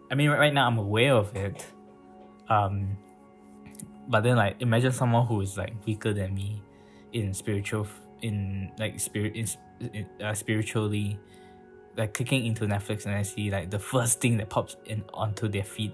[0.10, 1.66] I mean right now I'm aware of it.
[2.48, 2.98] Um
[4.08, 6.64] but then like imagine someone who is like weaker than me
[7.12, 7.86] in spiritual
[8.22, 9.46] in like spirit in,
[9.94, 11.20] in uh, spiritually
[12.00, 15.48] like clicking into Netflix and I see like the first thing that pops in onto
[15.48, 15.92] their feed.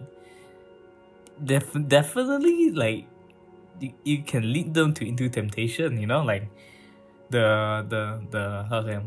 [1.44, 3.08] Def- definitely like
[3.82, 6.48] you, you can lead them to into temptation you know like
[7.30, 9.00] the the the how to say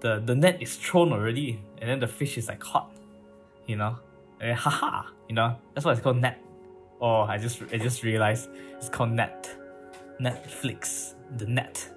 [0.00, 2.90] the the net is thrown already and then the fish is like caught
[3.66, 3.96] you know?
[4.40, 5.56] And haha you know?
[5.74, 6.42] That's why it's called net.
[7.00, 9.54] Oh I just I just realized it's called net.
[10.20, 11.88] Netflix the net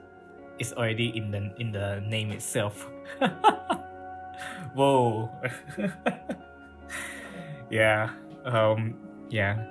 [0.60, 2.88] is already in the in the name itself.
[4.74, 5.30] Whoa.
[7.70, 8.10] yeah.
[8.46, 8.96] Um.
[9.30, 9.64] Yeah.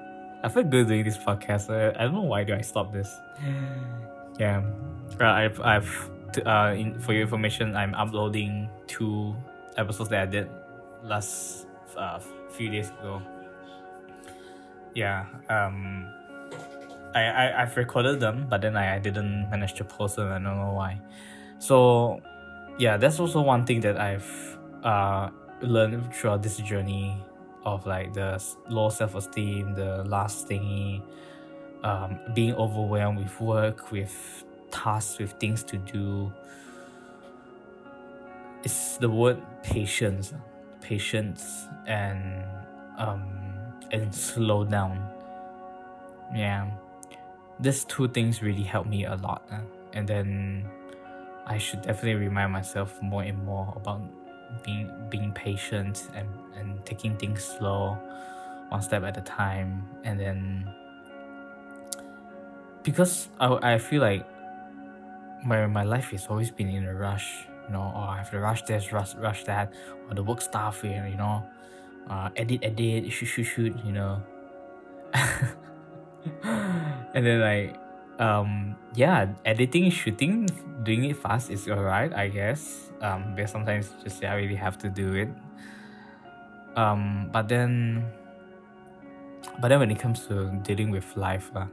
[0.43, 1.71] I feel good doing this podcast.
[1.71, 3.15] I don't know why do I stop this.
[4.39, 4.63] Yeah.
[5.21, 6.11] Uh, I've I've
[6.47, 9.37] uh in, for your information, I'm uploading two
[9.77, 10.49] episodes that I did
[11.03, 12.21] last uh,
[12.51, 13.21] few days ago.
[14.95, 15.27] Yeah.
[15.49, 16.09] Um
[17.15, 20.29] I, I I've recorded them, but then I, I didn't manage to post them.
[20.29, 21.01] I don't know why.
[21.59, 22.23] So,
[22.81, 25.29] yeah, that's also one thing that I've uh
[25.61, 27.23] learned throughout this journey
[27.67, 31.03] of like the low self esteem, the last thingy,
[31.85, 36.33] um, being overwhelmed with work, with tasks, with things to do.
[38.65, 40.33] it's the word patience,
[40.81, 42.45] patience and
[42.99, 43.23] um
[43.93, 44.97] and slow down.
[46.35, 46.71] Yeah,
[47.59, 49.61] these two things really help me a lot, uh,
[49.93, 50.71] and then
[51.47, 54.03] I should definitely remind myself more and more about
[54.65, 57.99] being being patient and and taking things slow,
[58.69, 60.73] one step at a time, and then
[62.83, 64.27] because I I feel like
[65.45, 68.41] my my life has always been in a rush you know, or I have to
[68.41, 69.73] rush this, rush, rush that,
[70.09, 71.47] or the work stuff, you know,
[72.09, 74.21] uh, edit, edit, shoot, shoot, shoot, you know.
[75.15, 75.55] and
[77.15, 77.77] then like,
[78.21, 80.47] um, yeah, editing, shooting,
[80.85, 82.93] doing it fast is alright, I guess.
[83.01, 85.29] Um, but sometimes just yeah, really have to do it.
[86.77, 88.05] Um, but then,
[89.61, 91.67] but then when it comes to dealing with life, uh,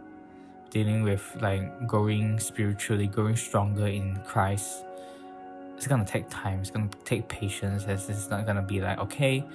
[0.70, 4.86] dealing with like growing spiritually, growing stronger in Christ,
[5.76, 6.62] it's gonna take time.
[6.62, 7.84] It's gonna take patience.
[7.88, 9.46] It's, it's not gonna be like okay,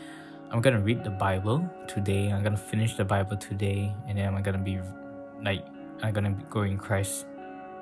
[0.51, 2.31] I'm gonna read the Bible today.
[2.31, 4.79] I'm gonna finish the Bible today, and then I'm gonna be
[5.43, 5.65] like
[6.03, 7.27] I'm gonna be in Christ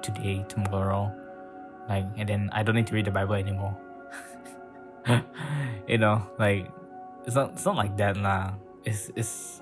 [0.02, 1.12] today, tomorrow,
[1.88, 3.76] like, and then I don't need to read the Bible anymore.
[5.88, 6.70] you know, like
[7.26, 8.54] it's not it's not like that lah.
[8.84, 9.60] It's it's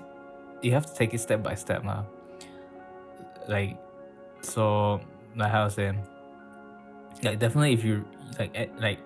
[0.61, 2.03] you have to take it step by step lah.
[3.47, 3.77] Like
[4.41, 5.01] so
[5.35, 5.99] like how I was saying
[7.23, 8.05] like definitely if you
[8.37, 8.99] like like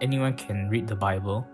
[0.00, 1.46] anyone can read the Bible,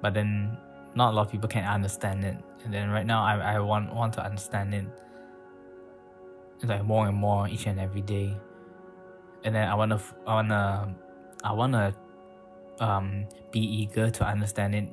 [0.00, 0.56] but then
[0.94, 2.36] not a lot of people can understand it.
[2.64, 4.86] And then right now I, I want want to understand it
[6.68, 8.36] like more and more each and every day.
[9.44, 10.94] And then I wanna I wanna
[11.42, 11.94] I wanna
[12.80, 14.88] um be eager to understand it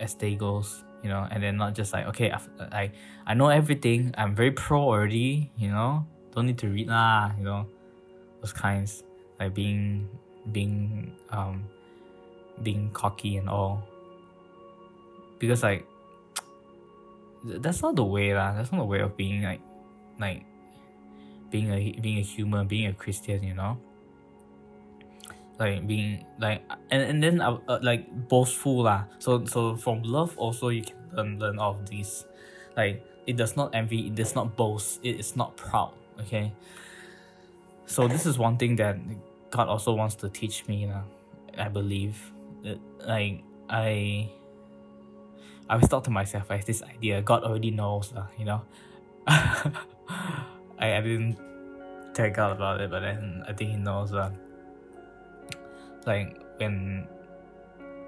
[0.00, 2.40] as day goes, you know, and then not just like okay I
[2.72, 2.92] I,
[3.26, 7.44] I know everything, I'm very pro already, you know, don't need to read lah, you
[7.44, 7.66] know,
[8.40, 9.04] those kinds
[9.38, 10.08] like being
[10.52, 11.64] being um
[12.62, 13.82] being cocky and all
[15.38, 15.86] because like
[17.44, 18.54] that's not the way lah.
[18.54, 19.60] That's not the way of being like
[20.20, 20.46] like
[21.52, 23.78] being a being a human, being a Christian, you know.
[25.60, 29.04] Like being like and, and then uh, uh, like boastful lah.
[29.20, 32.24] So so from love also you can learn learn all of these.
[32.76, 35.92] Like it does not envy, it does not boast, it is not proud.
[36.26, 36.50] Okay.
[37.86, 38.96] So this is one thing that
[39.50, 41.04] God also wants to teach me, uh,
[41.58, 42.16] I believe.
[43.04, 44.32] Like I
[45.68, 48.62] I always thought to myself, I have this idea, God already knows, uh, you know.
[50.82, 51.38] I, I didn't
[52.12, 54.12] tell God about it, but then I think He knows.
[54.12, 54.30] Uh,
[56.04, 57.06] like when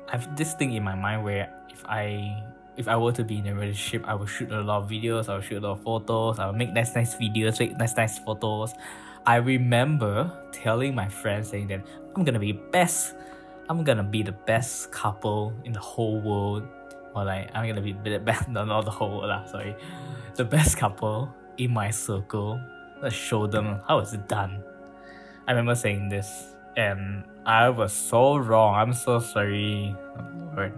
[0.09, 2.43] I have this thing in my mind where if I
[2.77, 5.29] if I were to be in a relationship, I would shoot a lot of videos,
[5.29, 7.97] I would shoot a lot of photos, I would make nice nice videos, make nice
[7.97, 8.75] nice photos.
[9.25, 13.15] I remember telling my friends saying that I'm gonna be best
[13.71, 16.69] I'm gonna be the best couple in the whole world.
[17.15, 19.77] Or like I'm gonna be the best no not the whole world sorry.
[20.35, 22.61] The best couple in my circle.
[23.03, 24.63] Let's show them how it's done.
[25.47, 28.75] I remember saying this and I was so wrong.
[28.75, 29.95] I'm so sorry.
[30.19, 30.73] Oh Lord.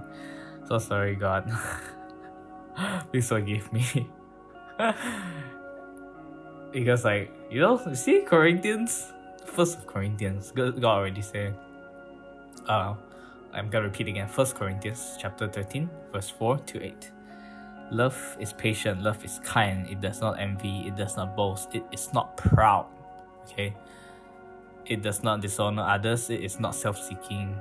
[0.67, 1.51] So sorry God.
[3.13, 4.09] Please forgive me.
[6.73, 9.13] because like you know see Corinthians
[9.45, 11.57] first of Corinthians God, already said
[12.69, 12.95] uh
[13.55, 17.11] I'm gonna repeat again first Corinthians chapter 13 verse 4 to 8
[17.91, 21.85] love is patient love is kind it does not envy it does not boast it
[21.93, 22.87] is not proud
[23.45, 23.75] okay
[24.87, 27.55] it does not dishonor others it is not self-seeking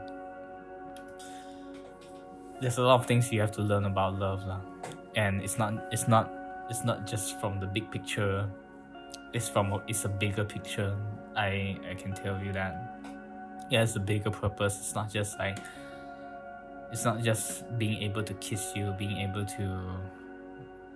[2.61, 4.61] there's a lot of things you have to learn about love lah.
[5.15, 6.31] and it's not it's not
[6.69, 8.49] it's not just from the big picture
[9.35, 10.95] it's from a, it's a bigger picture.
[11.35, 13.03] I I can tell you that.
[13.69, 14.79] Yeah, it's a bigger purpose.
[14.79, 15.59] It's not just like
[16.95, 19.67] it's not just being able to kiss you, being able to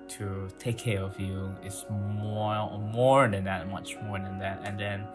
[0.08, 1.54] to take care of you.
[1.62, 4.62] It's more more than that, much more than that.
[4.64, 5.06] And then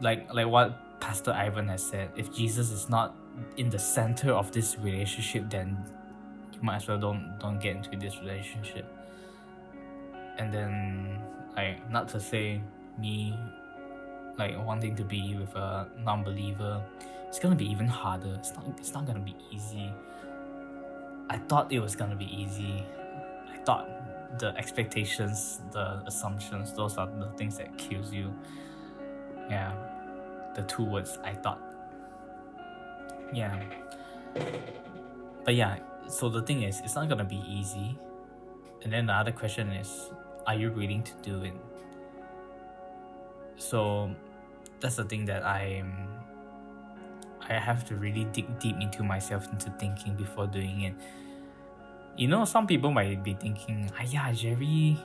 [0.00, 3.14] like like what Pastor Ivan has said, if Jesus is not
[3.56, 5.78] in the center of this relationship, then
[6.52, 8.86] you might as well don't don't get into this relationship.
[10.36, 11.22] And then
[11.54, 12.60] like not to say
[12.98, 13.38] me
[14.38, 16.82] like wanting to be with a non-believer
[17.28, 18.34] it's gonna be even harder.
[18.38, 19.92] It's not it's not gonna be easy.
[21.28, 22.84] I thought it was gonna be easy.
[23.52, 23.86] I thought
[24.38, 28.34] the expectations the assumptions those are the things that kills you.
[29.50, 29.72] Yeah
[30.54, 31.60] the two words i thought.
[33.32, 33.62] Yeah.
[35.44, 35.78] But yeah
[36.08, 37.98] so the thing is it's not gonna be easy.
[38.82, 40.10] And then the other question is
[40.46, 41.54] are you willing to do it?
[43.56, 44.14] So
[44.80, 46.08] that's the thing that I'm
[47.48, 50.94] I have to really dig deep into myself into thinking before doing it.
[52.16, 54.98] You know, some people might be thinking, ah, yeah, Jerry,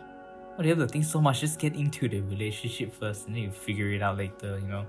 [0.55, 1.39] what do you have to think so much?
[1.39, 4.85] Just get into the relationship first and then you figure it out later, you know.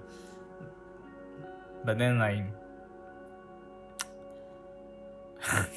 [1.85, 2.45] But then, like,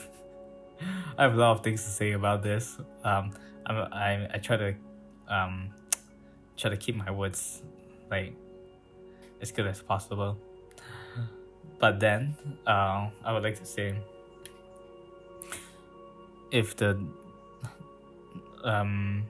[1.17, 2.77] I have a lot of things to say about this.
[3.03, 3.31] Um,
[3.65, 4.75] I'm, I, I try to,
[5.27, 5.69] um,
[6.55, 7.61] try to keep my words,
[8.09, 8.33] like,
[9.41, 10.37] as good as possible.
[11.79, 12.35] But then,
[12.65, 13.95] uh, I would like to say,
[16.51, 16.99] if the,
[18.63, 19.25] um,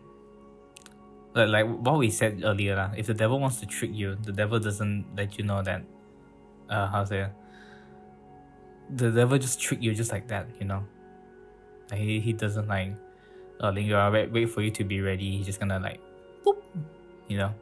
[1.33, 4.31] like, like what we said earlier, uh, if the devil wants to trick you, the
[4.31, 5.83] devil doesn't let you know that,
[6.69, 7.27] uh, how say,
[8.95, 10.85] the devil just trick you just like that, you know.
[11.91, 12.93] Like, he, he doesn't like,
[13.61, 15.37] uh, linger, wait, wait for you to be ready.
[15.37, 15.99] He's just gonna like,
[16.45, 16.61] boop,
[17.27, 17.53] you know.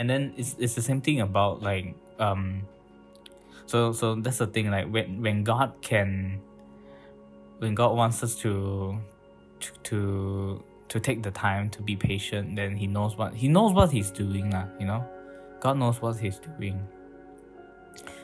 [0.00, 2.64] And then it's, it's the same thing about like, um,
[3.70, 6.40] so so that's the thing like when when god can
[7.58, 8.98] when god wants us to
[9.60, 13.72] to to, to take the time to be patient then he knows what he knows
[13.72, 15.06] what he's doing lah, you know?
[15.60, 16.80] God knows what he's doing.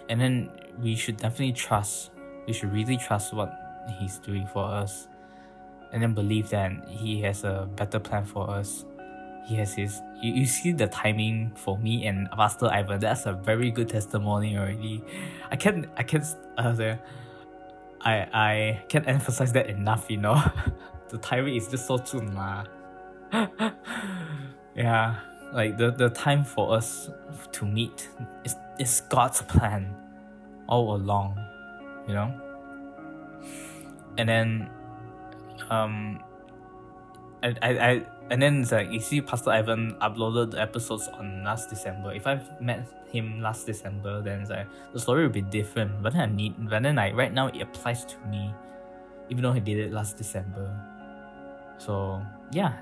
[0.09, 0.51] And then
[0.83, 2.11] we should definitely trust
[2.49, 3.55] we should really trust what
[4.01, 5.07] he's doing for us
[5.93, 8.85] and then believe that he has a better plan for us
[9.47, 9.79] he yes.
[9.79, 12.99] you, you see the timing for me and Pastor Ivan.
[12.99, 15.05] That's a very good testimony already.
[15.53, 16.25] I can't I can't
[16.59, 16.97] uh,
[18.01, 20.11] I I can't emphasize that enough.
[20.11, 20.43] You know,
[21.11, 22.65] the timing is just so soon ma.
[24.75, 25.21] yeah,
[25.53, 27.09] like the the time for us
[27.53, 28.09] to meet
[28.45, 29.95] is is God's plan
[30.67, 31.39] all along.
[32.09, 32.41] You know,
[34.19, 34.71] and then
[35.71, 36.19] um
[37.45, 41.45] I I, I and then it's like you see Pastor Ivan uploaded the episodes on
[41.45, 42.13] last December.
[42.13, 46.03] If I've met him last December, then it's like the story would be different.
[46.03, 48.53] But then I need but then like right now it applies to me,
[49.31, 50.75] even though he did it last December.
[51.79, 52.21] So
[52.51, 52.75] yeah,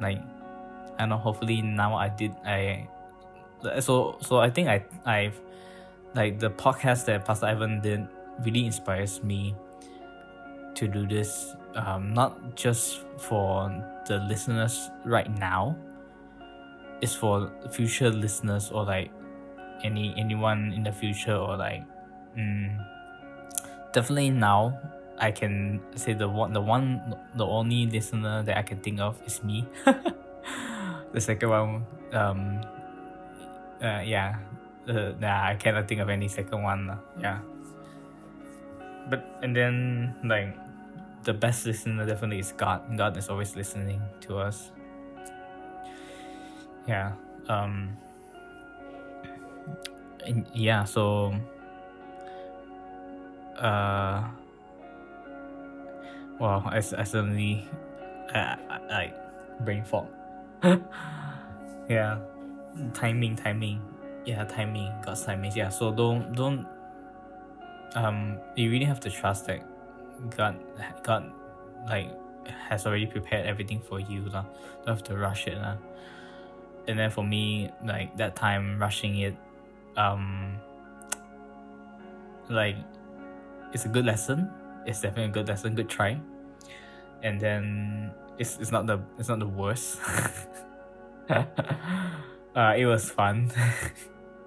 [0.00, 0.22] like
[0.98, 2.88] I know hopefully now I did I
[3.80, 5.38] so so I think I I've
[6.14, 8.08] like the podcast that Pastor Ivan did
[8.40, 9.54] really inspires me
[10.74, 13.70] to do this um, not just for
[14.06, 15.76] the listeners right now
[17.00, 19.10] it's for future listeners or like
[19.84, 21.84] any anyone in the future or like
[22.36, 22.74] mm,
[23.92, 24.74] definitely now
[25.18, 29.20] I can say the one the one the only listener that I can think of
[29.26, 29.66] is me.
[31.12, 32.60] the second one um
[33.82, 34.38] uh yeah
[34.88, 37.38] uh, nah I cannot think of any second one yeah
[39.08, 40.54] but and then like
[41.28, 42.80] the best listener definitely is God.
[42.96, 44.72] God is always listening to us.
[46.88, 47.12] Yeah.
[47.50, 47.92] Um.
[50.54, 50.84] Yeah.
[50.84, 51.36] So.
[53.60, 54.24] Uh.
[56.40, 56.64] Wow.
[56.64, 57.68] I, I suddenly,
[58.32, 59.14] I, I, like
[59.66, 60.08] brain fog.
[61.90, 62.20] yeah.
[62.94, 63.36] Timing.
[63.36, 63.82] Timing.
[64.24, 64.44] Yeah.
[64.44, 64.94] Timing.
[65.04, 65.52] God's timing.
[65.54, 65.68] Yeah.
[65.68, 66.66] So don't don't.
[67.94, 68.38] Um.
[68.56, 69.60] You really have to trust that
[70.36, 70.58] God,
[71.02, 71.32] God,
[71.88, 72.10] like
[72.68, 74.44] has already prepared everything for you lah.
[74.84, 75.76] Don't have to rush it lah.
[76.88, 79.36] And then for me, like that time rushing it,
[79.96, 80.56] um,
[82.48, 82.76] like
[83.72, 84.50] it's a good lesson.
[84.86, 85.74] It's definitely a good lesson.
[85.74, 86.18] Good try.
[87.22, 90.00] And then it's it's not the it's not the worst.
[91.28, 93.52] uh, it was fun.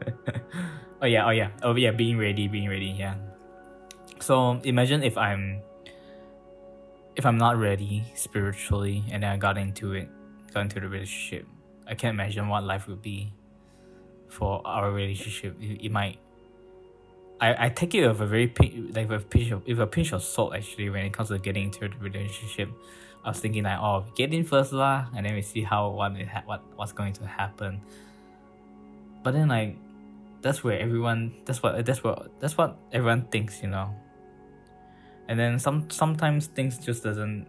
[1.02, 3.16] oh yeah, oh yeah, oh yeah, being ready, being ready, yeah.
[4.22, 5.62] So imagine if I'm
[7.16, 10.10] if I'm not ready spiritually and I got into it,
[10.54, 11.46] got into the relationship,
[11.88, 13.34] I can't imagine what life would be
[14.30, 15.58] for our relationship.
[15.60, 16.20] It, it might
[17.42, 18.54] I, I take it with a very
[18.94, 21.40] like with a pinch of with a pinch of salt actually when it comes to
[21.40, 22.70] getting into the relationship.
[23.26, 26.16] I was thinking like oh get in first lah and then we see how what
[26.16, 27.82] it ha- what what's going to happen.
[29.24, 29.78] But then like
[30.42, 33.96] that's where everyone that's what that's what that's what everyone thinks, you know
[35.32, 37.48] and then some sometimes things just doesn't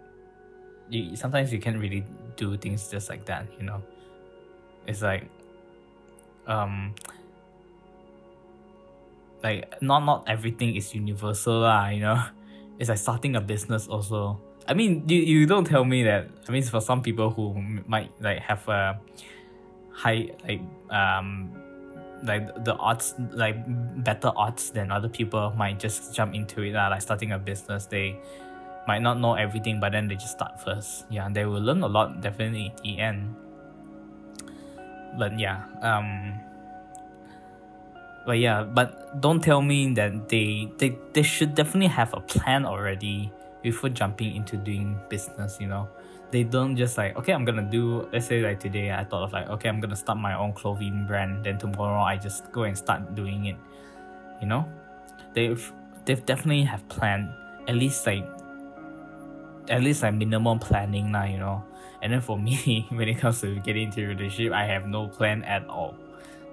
[0.89, 2.05] you sometimes you can't really
[2.37, 3.83] do things just like that you know?
[4.87, 5.27] It's like
[6.47, 6.95] um
[9.43, 12.23] like not not everything is universal lah you know?
[12.79, 14.41] It's like starting a business also.
[14.67, 16.31] I mean you, you don't tell me that.
[16.49, 17.53] I mean for some people who
[17.87, 19.01] might like have a
[19.91, 21.51] high like um
[22.23, 23.57] like the odds like
[24.05, 27.87] better odds than other people might just jump into it uh, like starting a business
[27.87, 28.19] they
[28.87, 31.07] might not know everything but then they just start first.
[31.11, 33.35] Yeah they will learn a lot definitely at the end.
[35.19, 36.41] But yeah um
[38.25, 42.65] but yeah, but don't tell me that they they they should definitely have a plan
[42.65, 45.59] already before jumping into doing business.
[45.61, 45.89] You know,
[46.33, 48.09] they don't just like okay, I'm gonna do.
[48.11, 51.05] Let's say like today, I thought of like okay, I'm gonna start my own clothing
[51.07, 51.45] brand.
[51.45, 53.57] Then tomorrow, I just go and start doing it.
[54.41, 54.67] You know,
[55.35, 55.63] they've
[56.07, 57.29] they've definitely have planned
[57.69, 58.25] at least like
[59.69, 61.25] at least like minimum planning now.
[61.25, 61.65] You know,
[62.01, 65.45] and then for me, when it comes to getting into relationship, I have no plan
[65.45, 65.95] at all.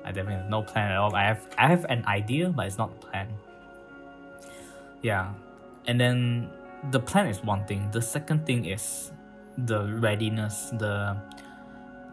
[0.03, 1.15] I definitely have no plan at all.
[1.15, 3.27] I have I have an idea, but it's not a plan.
[5.01, 5.31] Yeah,
[5.87, 6.49] and then
[6.91, 7.89] the plan is one thing.
[7.91, 9.11] The second thing is
[9.65, 11.17] the readiness, the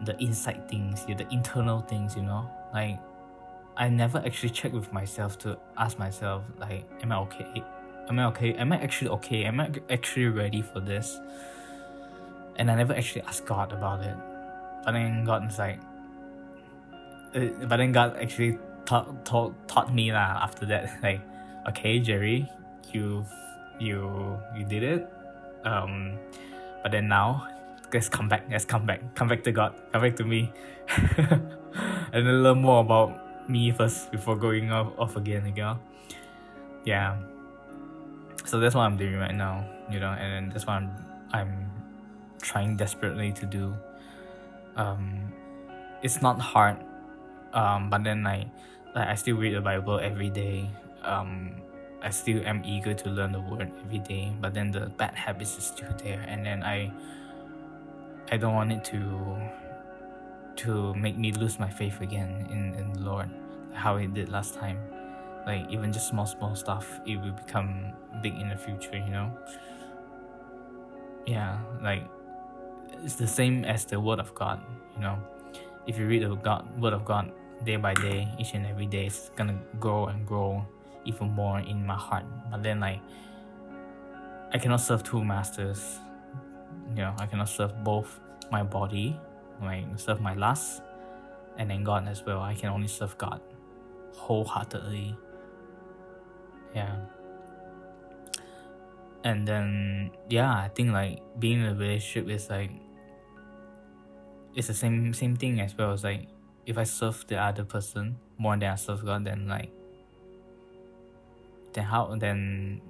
[0.03, 2.15] the inside things, the internal things.
[2.15, 2.99] You know, like
[3.77, 7.63] I never actually check with myself to ask myself like, am I okay?
[8.09, 8.53] Am I okay?
[8.53, 9.45] Am I actually okay?
[9.45, 11.19] Am I actually ready for this?
[12.55, 14.15] And I never actually asked God about it.
[14.83, 15.79] But then God is like,
[17.35, 21.21] uh, but then God actually taught, taught, taught me lah after that like
[21.67, 22.49] okay Jerry
[22.93, 23.25] you
[23.79, 25.11] you you did it
[25.65, 26.17] um
[26.83, 27.47] but then now
[27.93, 29.01] let's come back let's come back.
[29.15, 30.51] Come back to God come back to me.
[32.13, 35.77] And then learn more about me first before going off, off again again
[36.85, 37.17] yeah.
[38.45, 40.91] So that's what I'm doing right now you know and that's what I'm
[41.33, 41.71] I'm
[42.41, 43.75] trying desperately to do.
[44.75, 45.33] Um
[46.01, 46.77] it's not hard
[47.53, 48.47] um, but then like,
[48.95, 50.69] like I still read the Bible every day.
[51.03, 51.55] Um,
[52.01, 54.31] I still am eager to learn the word every day.
[54.39, 56.91] But then the bad habits is still there, and then I
[58.31, 59.01] I don't want it to
[60.67, 63.29] to make me lose my faith again in, in the Lord,
[63.73, 64.77] how it did last time.
[65.45, 69.31] Like even just small small stuff, it will become big in the future, you know.
[71.25, 72.03] Yeah, like
[73.03, 74.61] it's the same as the word of God,
[74.95, 75.17] you know.
[75.87, 77.31] If you read the God word of God
[77.63, 80.65] day by day, each and every day, it's gonna grow and grow
[81.07, 82.25] even more in my heart.
[82.51, 83.01] But then, like,
[84.53, 85.99] I cannot serve two masters.
[86.89, 88.19] You know, I cannot serve both
[88.51, 89.19] my body,
[89.61, 90.81] like serve my lust,
[91.57, 92.41] and then God as well.
[92.41, 93.41] I can only serve God
[94.13, 95.17] wholeheartedly.
[96.75, 96.95] Yeah.
[99.23, 102.71] And then, yeah, I think like being in a relationship is like
[104.55, 105.93] it's the same same thing as well.
[105.93, 106.27] It's like
[106.65, 109.71] if I serve the other person more than I serve God, then like
[111.73, 112.81] then how then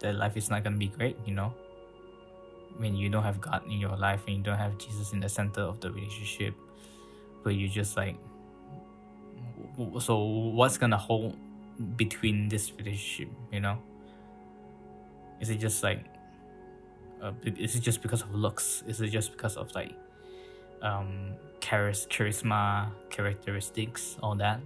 [0.00, 1.54] the life is not gonna be great, you know.
[2.76, 5.28] When you don't have God in your life and you don't have Jesus in the
[5.28, 6.54] center of the relationship,
[7.42, 8.16] but you just like
[10.00, 11.36] so what's gonna hold
[11.96, 13.78] between this relationship, you know?
[15.40, 16.04] Is it just like
[17.22, 18.82] uh, is it just because of looks?
[18.86, 19.92] Is it just because of like
[20.82, 24.60] um charis- charisma characteristics all that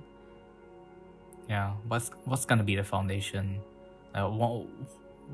[1.49, 1.73] yeah.
[1.87, 3.61] What's what's gonna be the foundation?
[4.15, 4.67] Uh, what,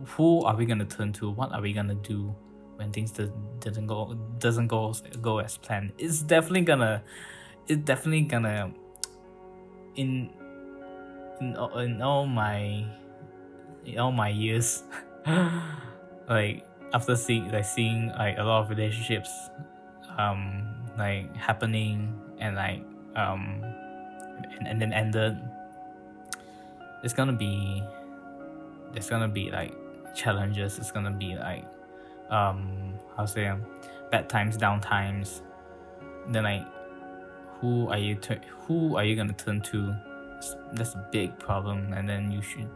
[0.06, 1.30] who are we gonna turn to?
[1.30, 2.34] What are we gonna do
[2.76, 5.92] when things do, doesn't go doesn't go go as planned?
[5.98, 7.02] It's definitely gonna
[7.66, 8.72] it's definitely gonna
[9.96, 10.30] in
[11.40, 12.86] in, in all my
[13.84, 14.84] in all my years
[16.28, 19.30] like after seeing like seeing like a lot of relationships
[20.16, 20.64] um
[20.96, 22.82] like happening and like
[23.16, 23.62] um
[24.58, 25.36] and, and then ended
[27.04, 27.84] it's gonna be
[28.92, 29.74] there's gonna be like
[30.16, 30.78] challenges.
[30.78, 31.64] It's gonna be like
[32.30, 33.64] um how say um,
[34.10, 35.42] bad times down times.
[36.30, 36.66] Then like
[37.60, 39.94] who are you tur- who are you gonna turn to?
[40.72, 41.92] That's a big problem.
[41.92, 42.68] And then you should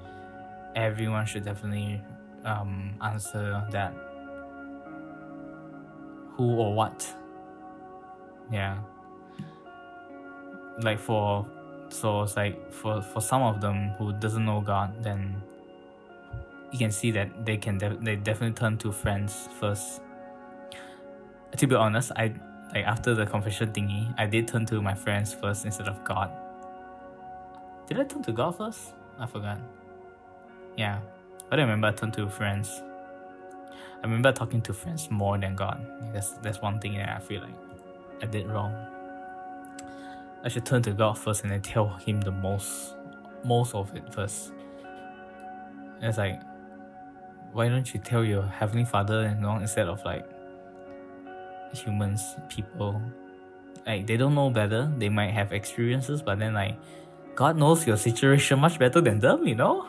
[0.77, 2.03] everyone should definitely
[2.45, 3.95] um answer that.
[6.37, 7.15] Who or what?
[8.53, 8.79] Yeah.
[10.83, 11.49] Like for
[11.91, 15.41] so it's like for for some of them who doesn't know god then
[16.73, 20.03] you can see that they can they definitely turn to friends first.
[21.57, 22.35] To be honest i
[22.75, 26.31] like after the confession thingy i did turn to my friends first instead of god.
[27.87, 28.93] Did i turn to god first?
[29.19, 29.59] I forgot.
[30.77, 31.01] Yeah.
[31.49, 32.83] But i remember i turned to friends.
[34.01, 35.85] I remember talking to friends more than god.
[36.13, 37.57] That's that's one thing that i feel like
[38.23, 38.75] I did wrong.
[40.45, 42.95] I should turn to God first and then tell Him the most,
[43.45, 44.53] most of it first.
[45.97, 46.41] And it's like,
[47.53, 50.29] why don't you tell your Heavenly Father you know, instead of like
[51.73, 53.03] humans, people?
[53.87, 54.93] Like, they don't know better.
[54.99, 56.77] They might have experiences, but then, like,
[57.35, 59.87] God knows your situation much better than them, you know?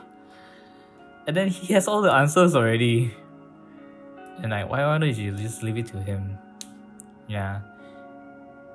[1.28, 3.14] And then He has all the answers already.
[4.41, 6.38] And, like, why, why don't you just leave it to Him?
[7.28, 7.60] Yeah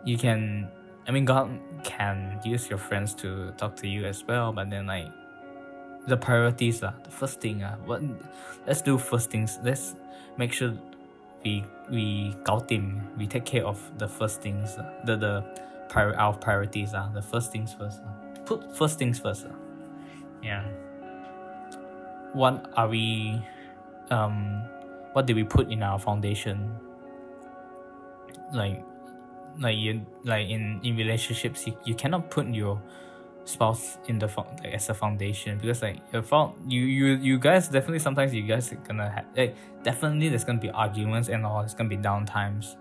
[0.05, 0.69] you can
[1.07, 4.87] I mean, God can use your friends to talk to you as well, but then
[4.87, 5.09] like
[6.07, 7.63] the priorities are the first thing.
[7.63, 8.03] Uh, what
[8.67, 9.59] let's do first things.
[9.63, 9.95] Let's
[10.39, 10.73] make sure
[11.45, 12.35] we we
[12.69, 13.03] team.
[13.19, 14.77] we take care of the first things.
[14.77, 15.45] Uh, the the
[15.89, 18.01] prior our priorities are uh, the first things first.
[18.01, 18.41] Uh.
[18.45, 19.45] Put first things first.
[19.45, 19.51] Uh.
[20.43, 20.65] Yeah.
[22.33, 23.43] What are we?
[24.11, 24.63] Um,
[25.13, 26.77] what did we put in our foundation?
[28.53, 28.85] Like
[29.59, 32.81] like you like in in relationships you, you cannot put your
[33.45, 34.27] spouse in the
[34.63, 38.43] like, as a foundation because like your fault you you you guys definitely sometimes you
[38.43, 42.25] guys gonna have like definitely there's gonna be arguments and all there's gonna be down
[42.25, 42.77] times.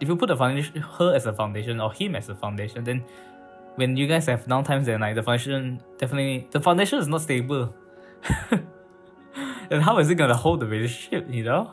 [0.00, 3.04] If you put the foundation her as a foundation or him as a foundation then
[3.74, 7.22] when you guys have down times then like the foundation definitely the foundation is not
[7.22, 7.74] stable.
[9.70, 11.72] And how is it gonna hold the relationship you know?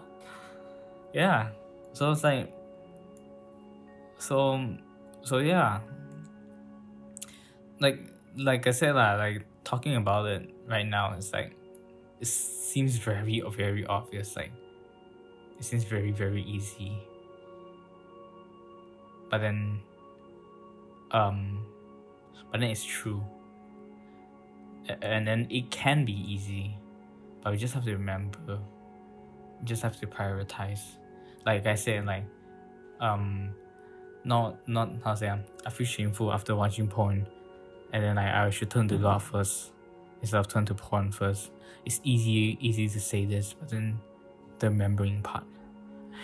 [1.13, 1.49] Yeah.
[1.93, 2.51] So it's like
[4.17, 4.75] so
[5.23, 5.79] so yeah.
[7.79, 7.99] Like
[8.37, 11.55] like I said like talking about it right now it's like
[12.19, 14.51] it seems very very obvious like
[15.59, 16.97] it seems very very easy.
[19.29, 19.79] But then
[21.11, 21.65] um
[22.51, 23.23] but then it's true.
[25.01, 26.77] And then it can be easy
[27.41, 28.59] but we just have to remember.
[29.59, 30.81] We just have to prioritize.
[31.45, 32.25] Like i said like
[32.99, 33.53] um
[34.25, 37.27] not not how to say I feel shameful after watching porn,
[37.93, 39.03] and then I I should turn to mm-hmm.
[39.03, 39.71] God first
[40.21, 41.51] instead of turn to porn first.
[41.85, 43.99] It's easy easy to say this, but then
[44.59, 45.43] the remembering part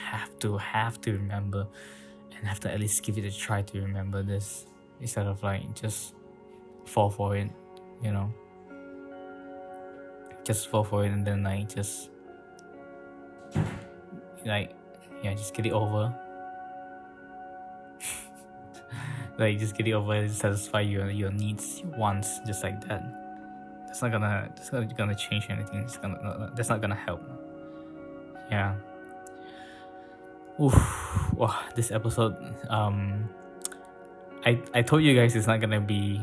[0.09, 1.67] have to have to remember
[2.35, 4.65] and have to at least give it a try to remember this
[4.99, 6.15] instead of like just
[6.85, 7.49] fall for it,
[8.03, 8.33] you know.
[10.43, 12.09] Just fall for it and then like just
[14.43, 14.73] like
[15.23, 16.11] yeah, just get it over
[19.37, 23.03] like just get it over and satisfy your your needs, wants, just like that.
[23.87, 25.79] That's not gonna that's not gonna change anything.
[25.79, 27.21] It's gonna that's not gonna help.
[28.49, 28.75] Yeah.
[30.61, 30.75] Oof.
[31.33, 32.35] Wow, this episode
[32.69, 33.29] um
[34.45, 36.21] I I told you guys it's not gonna be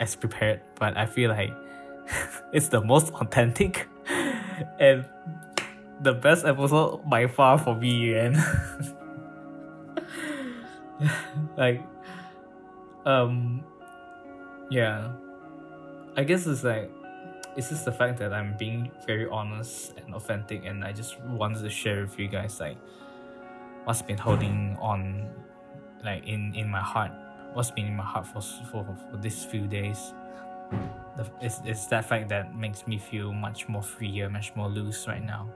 [0.00, 1.52] as prepared, but I feel like
[2.52, 3.88] it's the most authentic
[4.78, 5.04] and
[6.02, 8.36] the best episode by far for me and
[11.56, 11.82] like
[13.06, 13.64] um
[14.70, 15.12] yeah.
[16.16, 16.90] I guess it's like
[17.56, 21.60] it's just the fact that i'm being very honest and authentic and i just wanted
[21.60, 22.76] to share with you guys like
[23.84, 25.28] what's been holding on
[26.04, 27.12] like in in my heart.
[27.52, 28.40] What's been in my heart for
[28.70, 30.14] for, for these few days.
[31.16, 35.06] The, it's, it's that fact that makes me feel much more freer much more loose
[35.08, 35.50] right now.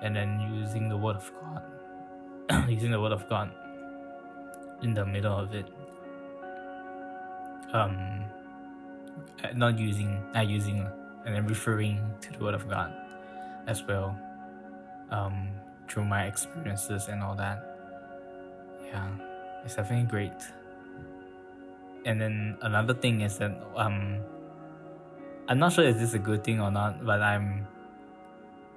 [0.00, 3.52] And then using the word of god using the word of god
[4.82, 5.66] in the middle of it
[7.72, 8.24] um
[9.54, 10.86] not using not using
[11.24, 12.92] and then referring to the word of god
[13.66, 14.16] as well
[15.10, 15.48] um
[15.88, 17.64] through my experiences and all that.
[18.84, 19.08] Yeah
[19.64, 20.40] it's definitely great.
[22.04, 24.20] And then another thing is that um
[25.48, 27.66] i'm not sure if this is a good thing or not but i'm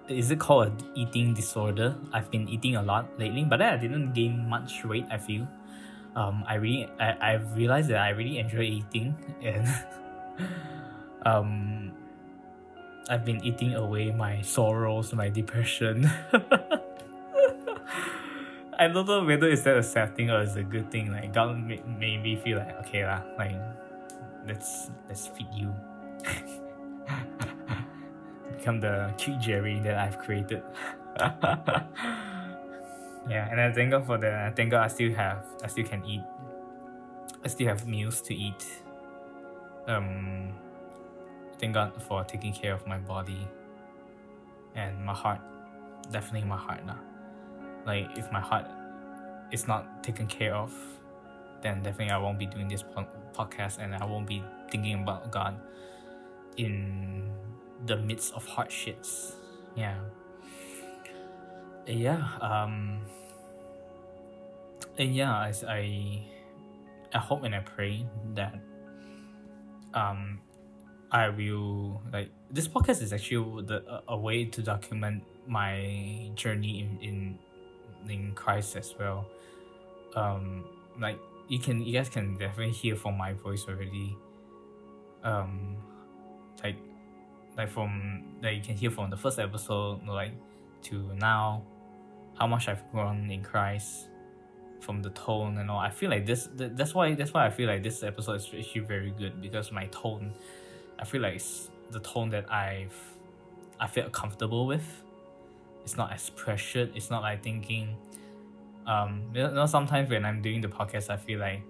[0.07, 1.95] is it called eating disorder?
[2.11, 5.47] I've been eating a lot lately but then i didn't gain much weight i feel
[6.15, 9.67] um, I really I, I realized that I really enjoy eating and
[11.25, 11.91] um,
[13.09, 16.09] I've been eating away my sorrows, my depression.
[18.79, 21.11] I don't know whether it's that a sad thing or it's a good thing.
[21.11, 23.55] Like God made, made me feel like okay lah, like
[24.47, 25.73] let's let's feed you.
[28.57, 30.63] Become the cute Jerry that I've created
[33.29, 36.03] yeah and I thank God for the thank God I still have I still can
[36.05, 36.23] eat.
[37.43, 38.65] I still have meals to eat.
[39.87, 40.53] Um
[41.59, 43.47] thank God for taking care of my body
[44.75, 45.41] and my heart.
[46.11, 46.99] Definitely my heart now
[47.85, 48.65] like if my heart
[49.51, 50.73] is not taken care of
[51.61, 52.83] then definitely I won't be doing this
[53.33, 55.59] podcast and I won't be thinking about God
[56.57, 57.31] in
[57.85, 59.35] the midst of hardships.
[59.75, 59.95] Yeah
[61.87, 63.01] yeah um
[64.97, 66.21] and yeah as i
[67.13, 68.55] i hope and i pray that
[69.93, 70.39] um
[71.11, 76.79] i will like this podcast is actually the a, a way to document my journey
[76.79, 77.39] in in
[78.09, 79.25] in christ as well.
[80.15, 80.65] Um
[80.99, 84.15] like you can you guys can definitely hear from my voice already.
[85.23, 85.77] Um
[86.63, 86.77] like
[87.57, 90.33] like from like you can hear from the first episode like
[90.83, 91.63] to now
[92.41, 94.07] how much I've grown in Christ
[94.79, 95.77] from the tone and all.
[95.77, 96.49] I feel like this.
[96.57, 97.13] Th- that's why.
[97.13, 100.33] That's why I feel like this episode is actually very good because my tone.
[100.97, 102.97] I feel like it's the tone that I've,
[103.79, 105.03] I feel comfortable with.
[105.83, 106.91] It's not as pressured.
[106.95, 107.95] It's not like thinking.
[108.87, 111.61] Um, you know, sometimes when I'm doing the podcast, I feel like,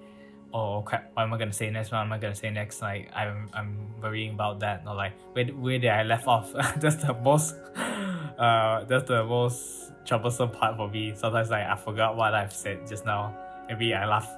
[0.53, 1.91] oh crap, what am I gonna say next?
[1.91, 2.81] What am I gonna say next?
[2.81, 4.83] Like I'm, I'm worrying about that.
[4.87, 6.53] Or like where, where did I left off?
[6.77, 11.13] that's the most, uh, that's the most troublesome part for me.
[11.15, 13.35] Sometimes like I forgot what I've said just now.
[13.67, 14.29] Maybe I laugh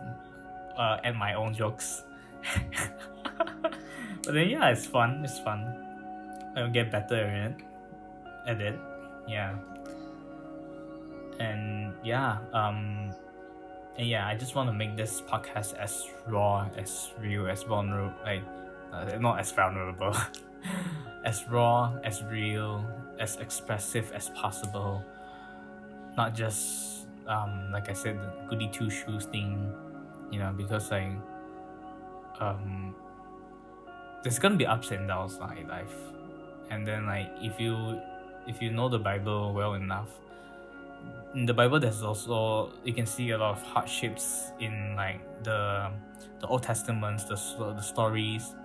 [0.78, 2.04] uh, at my own jokes.
[4.24, 5.22] but then yeah, it's fun.
[5.24, 5.66] It's fun.
[6.56, 7.58] I'll get better at it.
[8.48, 8.80] At it.
[9.28, 9.56] Yeah.
[11.40, 13.12] And yeah, um
[13.98, 18.14] and yeah, I just want to make this podcast as raw, as real, as vulnerable,
[18.24, 18.44] like
[18.92, 20.16] uh, not as vulnerable,
[21.26, 22.86] as raw, as real,
[23.20, 25.04] as expressive as possible
[26.18, 29.74] not just um like I said the goody two shoes thing,
[30.32, 31.12] you know, because like
[32.40, 32.96] um
[34.24, 35.96] there's gonna be ups and downs in life.
[36.70, 38.00] And then like if you
[38.48, 40.10] if you know the Bible well enough,
[41.36, 45.92] in the Bible there's also you can see a lot of hardships in like the
[46.40, 47.36] the Old Testaments, the
[47.74, 48.56] the stories,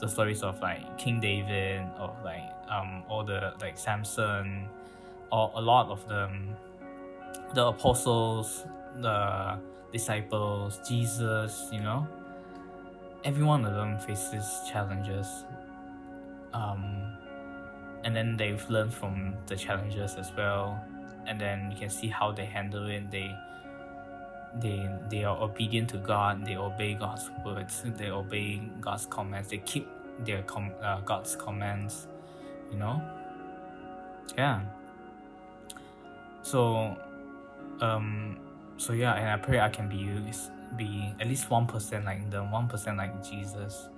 [0.00, 4.68] the stories of like King David or like um all the like Samson,
[5.32, 6.56] or a lot of them
[7.54, 8.66] the apostles,
[9.00, 9.58] the
[9.92, 12.06] disciples, Jesus, you know,
[13.24, 15.26] every one of them faces challenges.
[16.52, 17.16] Um,
[18.04, 20.82] and then they've learned from the challenges as well.
[21.26, 23.10] And then you can see how they handle it.
[23.10, 23.36] They
[24.60, 26.46] they they are obedient to God.
[26.46, 27.84] They obey God's words.
[27.84, 29.48] They obey God's commands.
[29.48, 29.88] They keep
[30.24, 32.06] their com- uh, God's commands.
[32.70, 33.02] You know.
[34.36, 34.62] Yeah.
[36.42, 36.96] So
[37.80, 38.38] um
[38.76, 40.10] so yeah and i pray i can be
[40.76, 43.88] be at least one percent like the one percent like jesus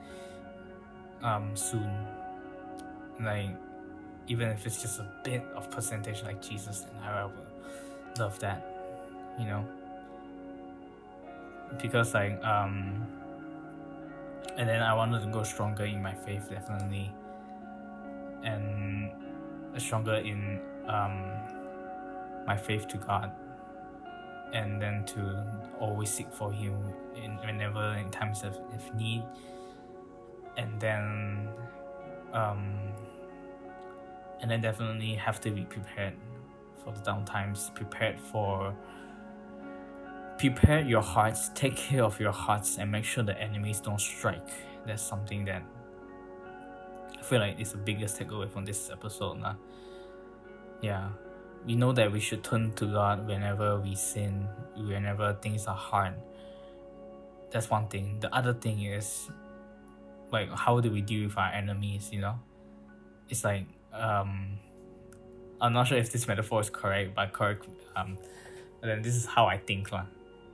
[1.22, 2.06] um soon.
[3.22, 3.50] Like
[4.28, 7.32] even if it's just a bit of percentage like jesus and i will
[8.18, 8.66] love that
[9.38, 9.66] you know?
[11.80, 13.06] Because like um
[14.56, 17.12] and then i wanted to go stronger in my faith definitely.
[18.42, 19.10] And
[19.76, 21.22] stronger in um
[22.46, 23.32] my faith to god
[24.52, 25.46] and then to
[25.78, 26.74] always seek for him
[27.14, 28.58] in whenever in times of,
[28.94, 29.22] need.
[30.56, 31.48] And then
[32.32, 32.92] um
[34.40, 36.14] and then definitely have to be prepared
[36.82, 37.70] for the down times.
[37.74, 38.74] Prepared for
[40.38, 44.48] prepare your hearts take care of your hearts and make sure the enemies don't strike.
[44.86, 45.62] That's something that
[47.18, 49.54] i feel like is the biggest takeaway from this episode nah.
[50.80, 51.08] yeah
[51.66, 56.14] we know that we should turn to God whenever we sin, whenever things are hard.
[57.50, 58.20] That's one thing.
[58.20, 59.30] The other thing is
[60.32, 62.38] like how do we deal with our enemies, you know?
[63.28, 64.58] It's like um
[65.60, 68.18] I'm not sure if this metaphor is correct, but correct um
[68.82, 70.06] then this is how I think lah.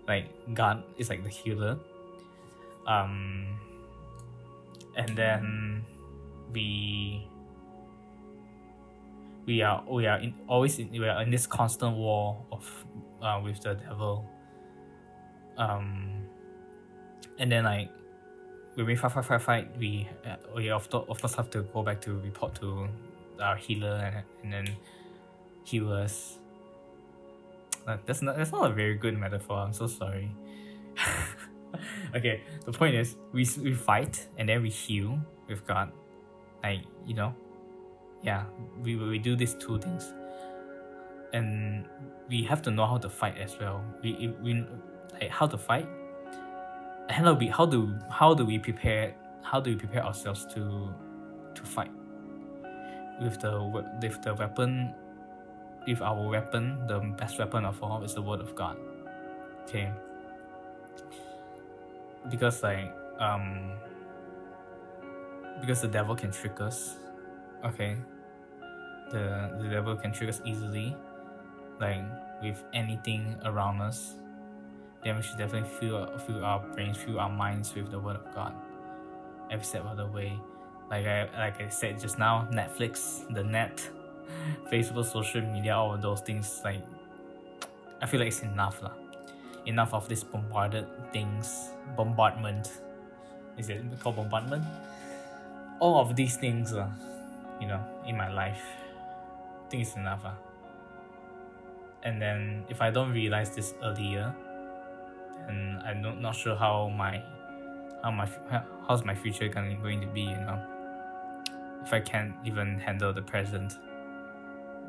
[0.09, 1.79] Like God is like the healer.
[2.87, 3.59] Um
[4.97, 5.85] and then
[6.53, 7.29] we
[9.47, 12.85] we are we are in, always in, we are in this constant war of
[13.23, 14.29] uh, with the devil.
[15.57, 16.27] Um,
[17.39, 17.91] and then like
[18.75, 21.83] when we fight fight fight fight, we uh, we of, of course have to go
[21.83, 22.89] back to report to
[23.41, 24.77] our healer and, and then
[25.65, 26.39] heal us.
[27.87, 29.59] Uh, that's not that's not a very good metaphor.
[29.59, 30.35] I'm so sorry.
[32.17, 35.93] okay, the point is we we fight and then we heal with God,
[36.65, 37.33] like you know
[38.23, 38.45] yeah
[38.83, 40.13] we, we do these two things.
[41.33, 41.85] And
[42.29, 43.85] we have to know how to fight as well.
[44.03, 44.65] We, we
[45.21, 45.87] like how to fight?
[47.11, 50.93] How do we how do how do we prepare how do we prepare ourselves to
[51.55, 51.91] to fight?
[53.21, 53.63] With the
[54.01, 54.95] with the weapon
[55.87, 58.77] with our weapon the best weapon of all is the word of god.
[59.65, 59.91] Okay.
[62.31, 63.73] Because like um
[65.61, 66.97] because the devil can trick us
[67.67, 67.97] okay
[69.11, 70.97] the the devil can trick us easily
[71.81, 72.03] like
[72.43, 74.15] with anything around us
[75.05, 78.35] then we should definitely fill fill our brains fill our minds with the word of
[78.35, 78.55] god
[79.51, 80.33] every step of the way
[80.91, 83.83] like I like I said just now Netflix the net
[84.73, 86.83] Facebook social media all of those things like
[88.03, 88.93] I feel like it's enough lah.
[89.65, 92.71] Enough of this bombarded things bombardment.
[93.59, 94.65] Is it called bombardment?
[95.81, 96.89] All of these things uh,
[97.61, 98.63] you know, in my life.
[99.67, 100.25] I think it's enough.
[100.25, 100.33] Uh.
[102.03, 104.35] And then if I don't realize this earlier,
[105.49, 107.23] and I'm not, not sure how my
[108.03, 108.29] how my
[108.87, 110.23] how's my future going going to be.
[110.23, 110.61] You know,
[111.85, 113.79] if I can't even handle the present,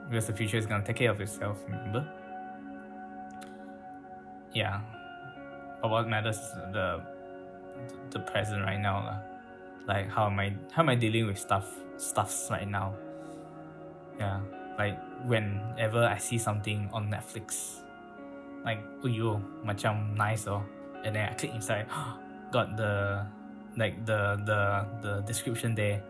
[0.09, 1.57] because the future is gonna take care of itself.
[1.65, 2.07] Remember?
[4.53, 4.81] Yeah,
[5.81, 7.01] but what matters is the
[8.11, 9.36] the present right now, lah.
[9.85, 11.67] Like how am I how am I dealing with stuff
[11.97, 12.95] stuffs right now?
[14.19, 14.41] Yeah,
[14.77, 17.81] like whenever I see something on Netflix,
[18.65, 20.63] like oh yo, macam nice oh,
[21.05, 21.85] and then I click inside,
[22.51, 23.25] got the
[23.77, 24.59] like the the
[25.01, 26.01] the description there,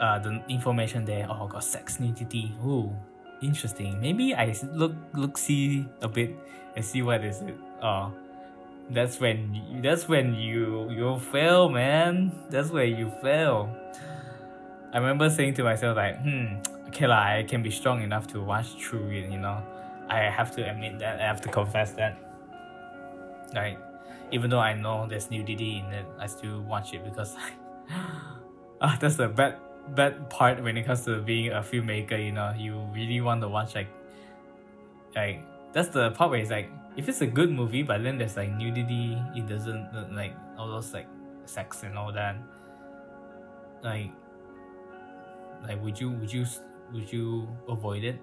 [0.00, 1.26] uh the information there.
[1.28, 2.54] Oh, got sex nudity.
[2.62, 2.94] Oh,
[3.42, 4.00] interesting.
[4.00, 6.32] Maybe I look look see a bit
[6.76, 7.58] and see what is it.
[7.82, 8.14] Oh,
[8.90, 12.32] that's when that's when you you fail, man.
[12.50, 13.74] That's where you fail.
[14.92, 18.40] I remember saying to myself like, hmm, okay lah, I can be strong enough to
[18.40, 19.62] watch through it, you know.
[20.08, 22.16] I have to admit that, I have to confess that.
[23.54, 23.78] Like,
[24.30, 27.34] even though I know there's nudity in it, I still watch it because
[28.80, 29.56] uh, that's the bad
[29.94, 32.54] bad part when it comes to being a filmmaker, you know.
[32.56, 33.88] You really want to watch like
[35.16, 38.36] like that's the part where it's like if it's a good movie but then there's
[38.36, 41.08] like nudity it doesn't like all those like
[41.46, 42.36] sex and all that
[43.82, 44.10] like
[45.68, 46.46] like would you would you
[46.92, 48.20] would you avoid it?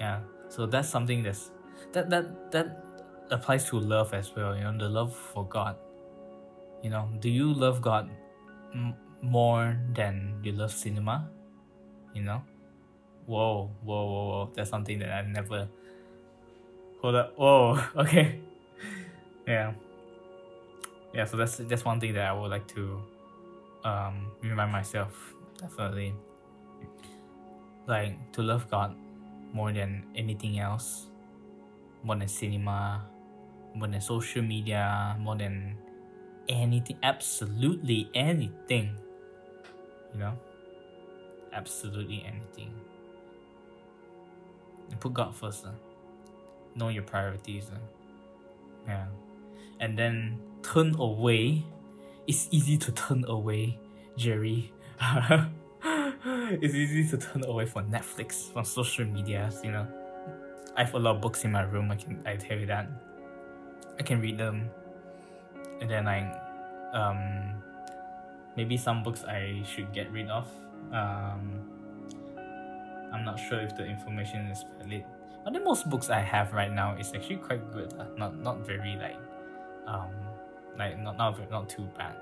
[0.00, 0.20] Yeah.
[0.48, 1.50] So that's something that's
[1.92, 2.82] that that that
[3.30, 5.76] applies to love as well you know the love for god.
[6.82, 8.10] You know do you love god
[8.74, 11.28] m- more than you love cinema?
[12.14, 12.42] You know?
[13.26, 14.52] Whoa whoa whoa whoa.
[14.54, 15.68] That's something that i never
[17.00, 17.34] Hold up.
[17.38, 18.40] Oh, Okay.
[19.46, 19.72] Yeah.
[21.14, 21.24] Yeah.
[21.24, 23.00] So that's that's one thing that I would like to
[23.84, 25.34] um, remind myself.
[25.58, 26.14] Definitely.
[27.86, 28.96] Like to love God
[29.52, 31.06] more than anything else,
[32.02, 33.06] more than cinema,
[33.74, 35.76] more than social media, more than
[36.48, 38.96] anything, absolutely anything.
[40.12, 40.34] You know,
[41.52, 42.72] absolutely anything.
[44.90, 45.66] And put God first.
[45.66, 45.70] Uh
[46.76, 47.70] know your priorities.
[47.72, 47.78] Uh.
[48.86, 49.06] Yeah.
[49.80, 51.64] And then turn away.
[52.26, 53.78] It's easy to turn away,
[54.16, 54.72] Jerry.
[55.84, 59.86] it's easy to turn away from Netflix, from social media, you know.
[60.76, 62.88] I have a lot of books in my room, I can I tell you that.
[63.98, 64.68] I can read them.
[65.80, 66.28] And then like
[66.92, 67.62] um
[68.56, 70.46] maybe some books I should get rid of.
[70.92, 71.64] Um
[73.12, 75.04] I'm not sure if the information is valid
[75.46, 77.94] but the most books I have right now is actually quite good.
[77.96, 79.16] Uh, not not very like
[79.86, 80.10] um
[80.76, 82.16] like not not not too bad.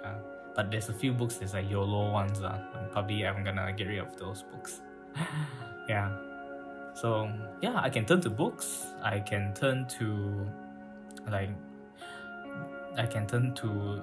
[0.00, 0.14] Yeah.
[0.56, 2.40] But there's a few books there's like YOLO ones.
[2.40, 2.58] Uh,
[2.90, 4.80] probably I'm gonna get rid of those books.
[5.86, 6.16] yeah.
[6.94, 8.86] So yeah, I can turn to books.
[9.02, 10.48] I can turn to
[11.30, 11.50] like
[12.96, 14.00] I can turn to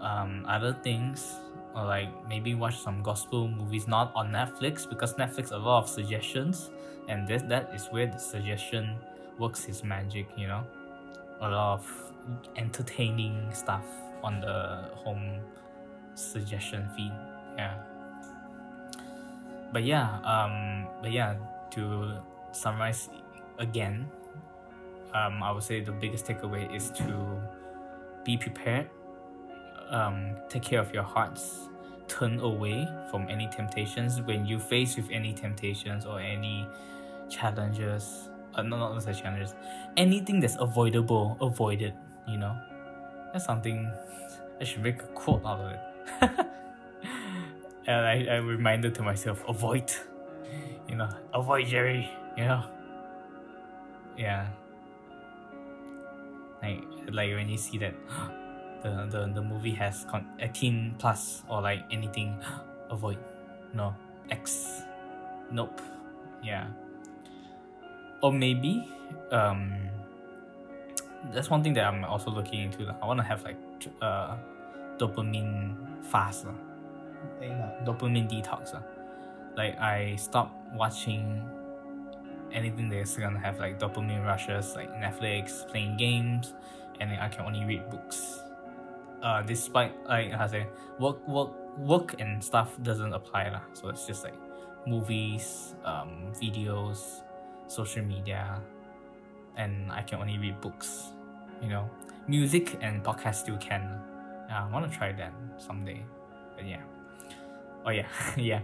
[0.00, 1.36] um, other things
[1.78, 5.88] or like maybe watch some gospel movies not on Netflix because Netflix a lot of
[5.88, 6.70] suggestions
[7.08, 8.96] and this that is where the suggestion
[9.38, 10.64] works its magic you know?
[11.40, 12.12] A lot of
[12.56, 13.84] entertaining stuff
[14.24, 15.40] on the home
[16.14, 17.12] suggestion feed
[17.56, 17.74] yeah.
[19.72, 21.36] But yeah um but yeah
[21.70, 22.18] to
[22.52, 23.08] summarize
[23.58, 24.10] again
[25.14, 27.40] um i would say the biggest takeaway is to
[28.24, 28.88] be prepared
[29.90, 31.67] um take care of your hearts
[32.08, 36.66] turn away from any temptations when you face with any temptations or any
[37.28, 39.54] challenges uh, no, not necessarily challenges
[39.96, 41.94] anything that's avoidable avoid it
[42.26, 42.56] you know?
[43.32, 43.90] That's something
[44.60, 46.46] i should make a quote out of it.
[47.88, 49.90] And I, I reminded to myself avoid
[50.88, 52.64] you know avoid jerry you know?
[54.16, 54.48] Yeah.
[56.62, 56.82] Like
[57.12, 57.94] like when you see that
[58.82, 62.36] the the, the movie has con- 18 plus or like anything
[62.90, 63.18] avoid
[63.74, 63.94] no
[64.30, 64.82] x
[65.50, 65.80] nope
[66.42, 66.66] yeah
[68.22, 68.88] or maybe
[69.30, 69.88] um
[71.32, 72.94] that's one thing that I'm also looking into.
[73.02, 73.56] I want to have like
[74.00, 74.36] uh
[74.98, 76.46] dopamine fast.
[76.46, 78.74] Uh, dopamine detox.
[78.74, 78.80] Uh.
[79.56, 81.42] Like I stop watching
[82.52, 86.54] anything that's gonna have like dopamine rushes like Netflix, playing games,
[87.00, 88.40] and then I can only read books.
[89.22, 90.66] Uh despite like I say
[90.98, 93.62] work work work and stuff doesn't apply lah.
[93.72, 94.34] So it's just like
[94.86, 97.22] movies, um, videos,
[97.66, 98.60] social media,
[99.56, 101.12] and I can only read books.
[101.62, 101.90] You know,
[102.26, 103.82] music and podcast still can.
[104.48, 106.04] Yeah, I want to try that someday.
[106.56, 106.82] But yeah.
[107.84, 108.62] Oh yeah, yeah.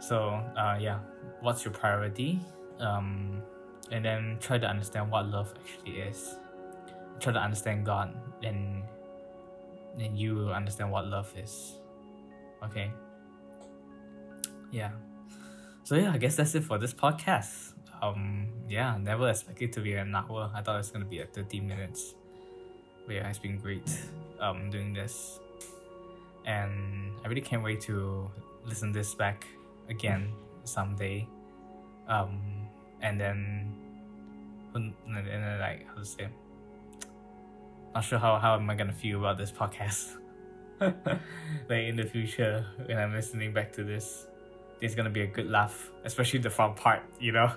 [0.00, 1.00] So uh, yeah,
[1.40, 2.40] what's your priority?
[2.80, 3.42] Um,
[3.90, 6.36] and then try to understand what love actually is.
[7.20, 8.82] try to understand God, then
[9.96, 11.78] then you will understand what love is.
[12.64, 12.90] Okay.
[14.70, 14.90] Yeah.
[15.84, 17.72] So yeah, I guess that's it for this podcast.
[18.02, 20.50] Um yeah, never expected to be an hour.
[20.54, 22.14] I thought it was gonna be like 30 minutes.
[23.06, 23.88] But yeah, it's been great
[24.40, 25.40] um doing this.
[26.44, 28.30] And I really can't wait to
[28.64, 29.46] listen this back
[29.88, 30.32] again
[30.64, 31.26] someday.
[32.08, 32.68] Um
[33.00, 33.72] and then
[34.74, 36.28] and then like how to say
[37.96, 40.16] not sure how, how am I gonna feel about this podcast.
[40.80, 40.92] like
[41.70, 44.26] in the future when I'm listening back to this.
[44.78, 47.50] There's gonna be a good laugh, especially the front part, you know?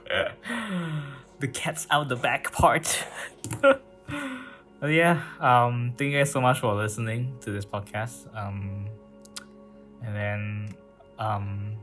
[1.42, 3.06] the cat's out the back part.
[3.60, 3.82] but
[4.88, 8.34] yeah, um thank you guys so much for listening to this podcast.
[8.34, 8.88] Um
[10.02, 10.76] and then
[11.18, 11.76] um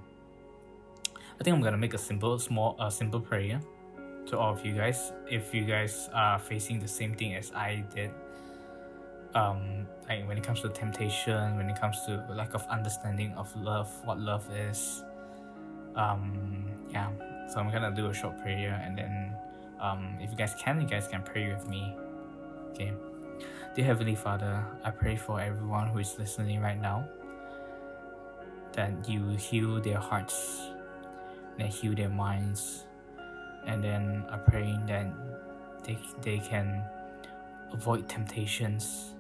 [1.38, 3.60] I think I'm gonna make a simple small a uh, simple prayer
[4.28, 7.84] to all of you guys if you guys are facing the same thing as I
[7.94, 8.10] did
[9.36, 13.54] um like when it comes to temptation when it comes to lack of understanding of
[13.54, 15.04] love what love is
[15.94, 17.10] um yeah.
[17.52, 19.36] So i'm gonna do a short prayer and then
[19.80, 21.94] um if you guys can you guys can pray with me.
[22.70, 22.92] Okay.
[23.74, 27.06] Dear heavenly father i pray for everyone who is listening right now
[28.72, 30.70] that you heal their hearts
[31.58, 32.84] and heal their minds
[33.66, 35.12] and then i pray that
[35.84, 36.82] they, they can
[37.72, 39.15] avoid temptations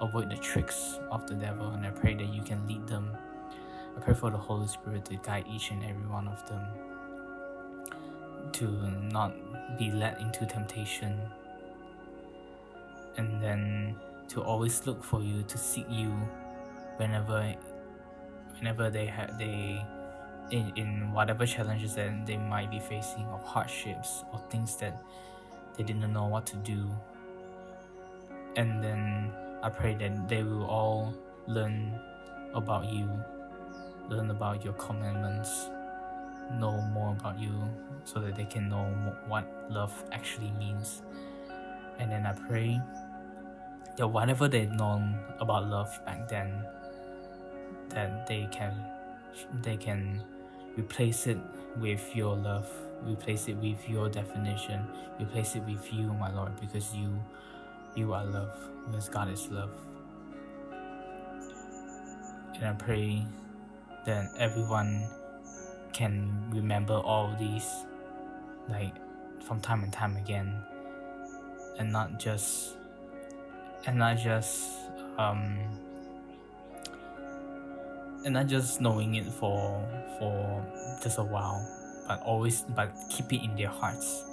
[0.00, 3.16] avoid the tricks of the devil, and I pray that you can lead them.
[3.96, 6.62] I pray for the Holy Spirit to guide each and every one of them
[8.52, 8.64] to
[9.12, 9.34] not
[9.78, 11.20] be led into temptation,
[13.16, 13.96] and then
[14.28, 16.10] to always look for you, to seek you
[16.96, 17.54] whenever,
[18.56, 19.84] whenever they have they.
[20.50, 25.04] In, in whatever challenges that they might be facing or hardships or things that
[25.76, 26.88] they didn't know what to do
[28.56, 29.30] and then
[29.62, 31.14] I pray that they will all
[31.46, 31.98] learn
[32.54, 33.10] about you,
[34.08, 35.68] learn about your commandments,
[36.58, 37.52] know more about you
[38.04, 38.86] so that they can know
[39.26, 41.02] what love actually means.
[41.98, 42.80] And then I pray
[43.96, 46.64] that whatever they've known about love back then,
[47.90, 48.72] that they can
[49.62, 50.22] they can
[50.76, 51.38] replace it
[51.80, 52.70] with your love,
[53.02, 54.86] replace it with your definition,
[55.20, 57.18] replace it with you, my Lord, because you
[57.98, 58.54] you are love
[58.86, 59.74] because God is love.
[62.54, 63.26] And I pray
[64.06, 65.08] that everyone
[65.92, 67.66] can remember all these
[68.68, 68.94] like
[69.44, 70.62] from time and time again.
[71.78, 72.76] And not just
[73.86, 74.70] and not just
[75.18, 75.58] um
[78.24, 79.82] and not just knowing it for
[80.18, 80.64] for
[81.02, 81.62] just a while
[82.08, 84.24] but always but keep it in their hearts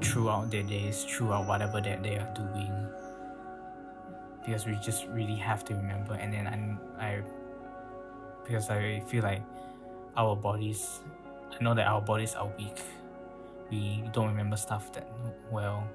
[0.00, 2.88] throughout their days throughout whatever that they are doing.
[4.44, 6.46] Because we just really have to remember and then
[6.98, 7.22] I, I
[8.44, 9.42] because I feel like
[10.16, 11.00] our bodies
[11.58, 12.80] I know that our bodies are weak.
[13.70, 15.10] We don't remember stuff that
[15.50, 15.86] well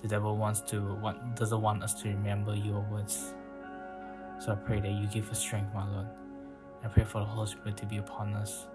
[0.00, 3.34] the devil wants to want doesn't want us to remember your words.
[4.38, 6.06] So I pray that you give us strength my Lord.
[6.84, 8.68] I pray for the Holy Spirit to be upon us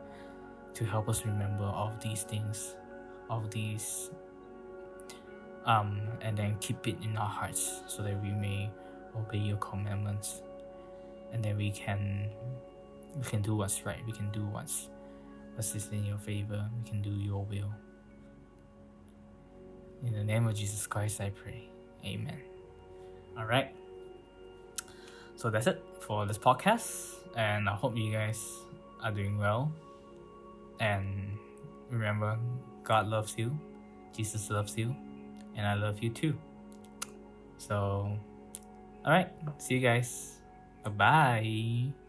[0.73, 2.75] to help us remember all of these things
[3.29, 4.11] all of these
[5.65, 8.69] um, and then keep it in our hearts so that we may
[9.15, 10.41] obey your commandments.
[11.31, 12.29] And then we can
[13.15, 14.89] we can do what's right we can do what's
[15.53, 17.73] what's is in your favor we can do your will.
[20.03, 21.69] In the name of jesus christ i pray.
[22.05, 22.39] Amen.
[23.37, 23.73] All right
[25.35, 28.39] so that's it for this podcast and i hope you guys
[29.01, 29.71] are doing well.
[30.79, 31.37] And
[31.89, 32.37] remember
[32.83, 33.57] god loves you.
[34.15, 34.95] Jesus loves you
[35.55, 36.37] and i love you too
[37.57, 38.17] so
[39.05, 39.27] all right.
[39.57, 40.39] See you guys.
[40.83, 42.02] Bye bye.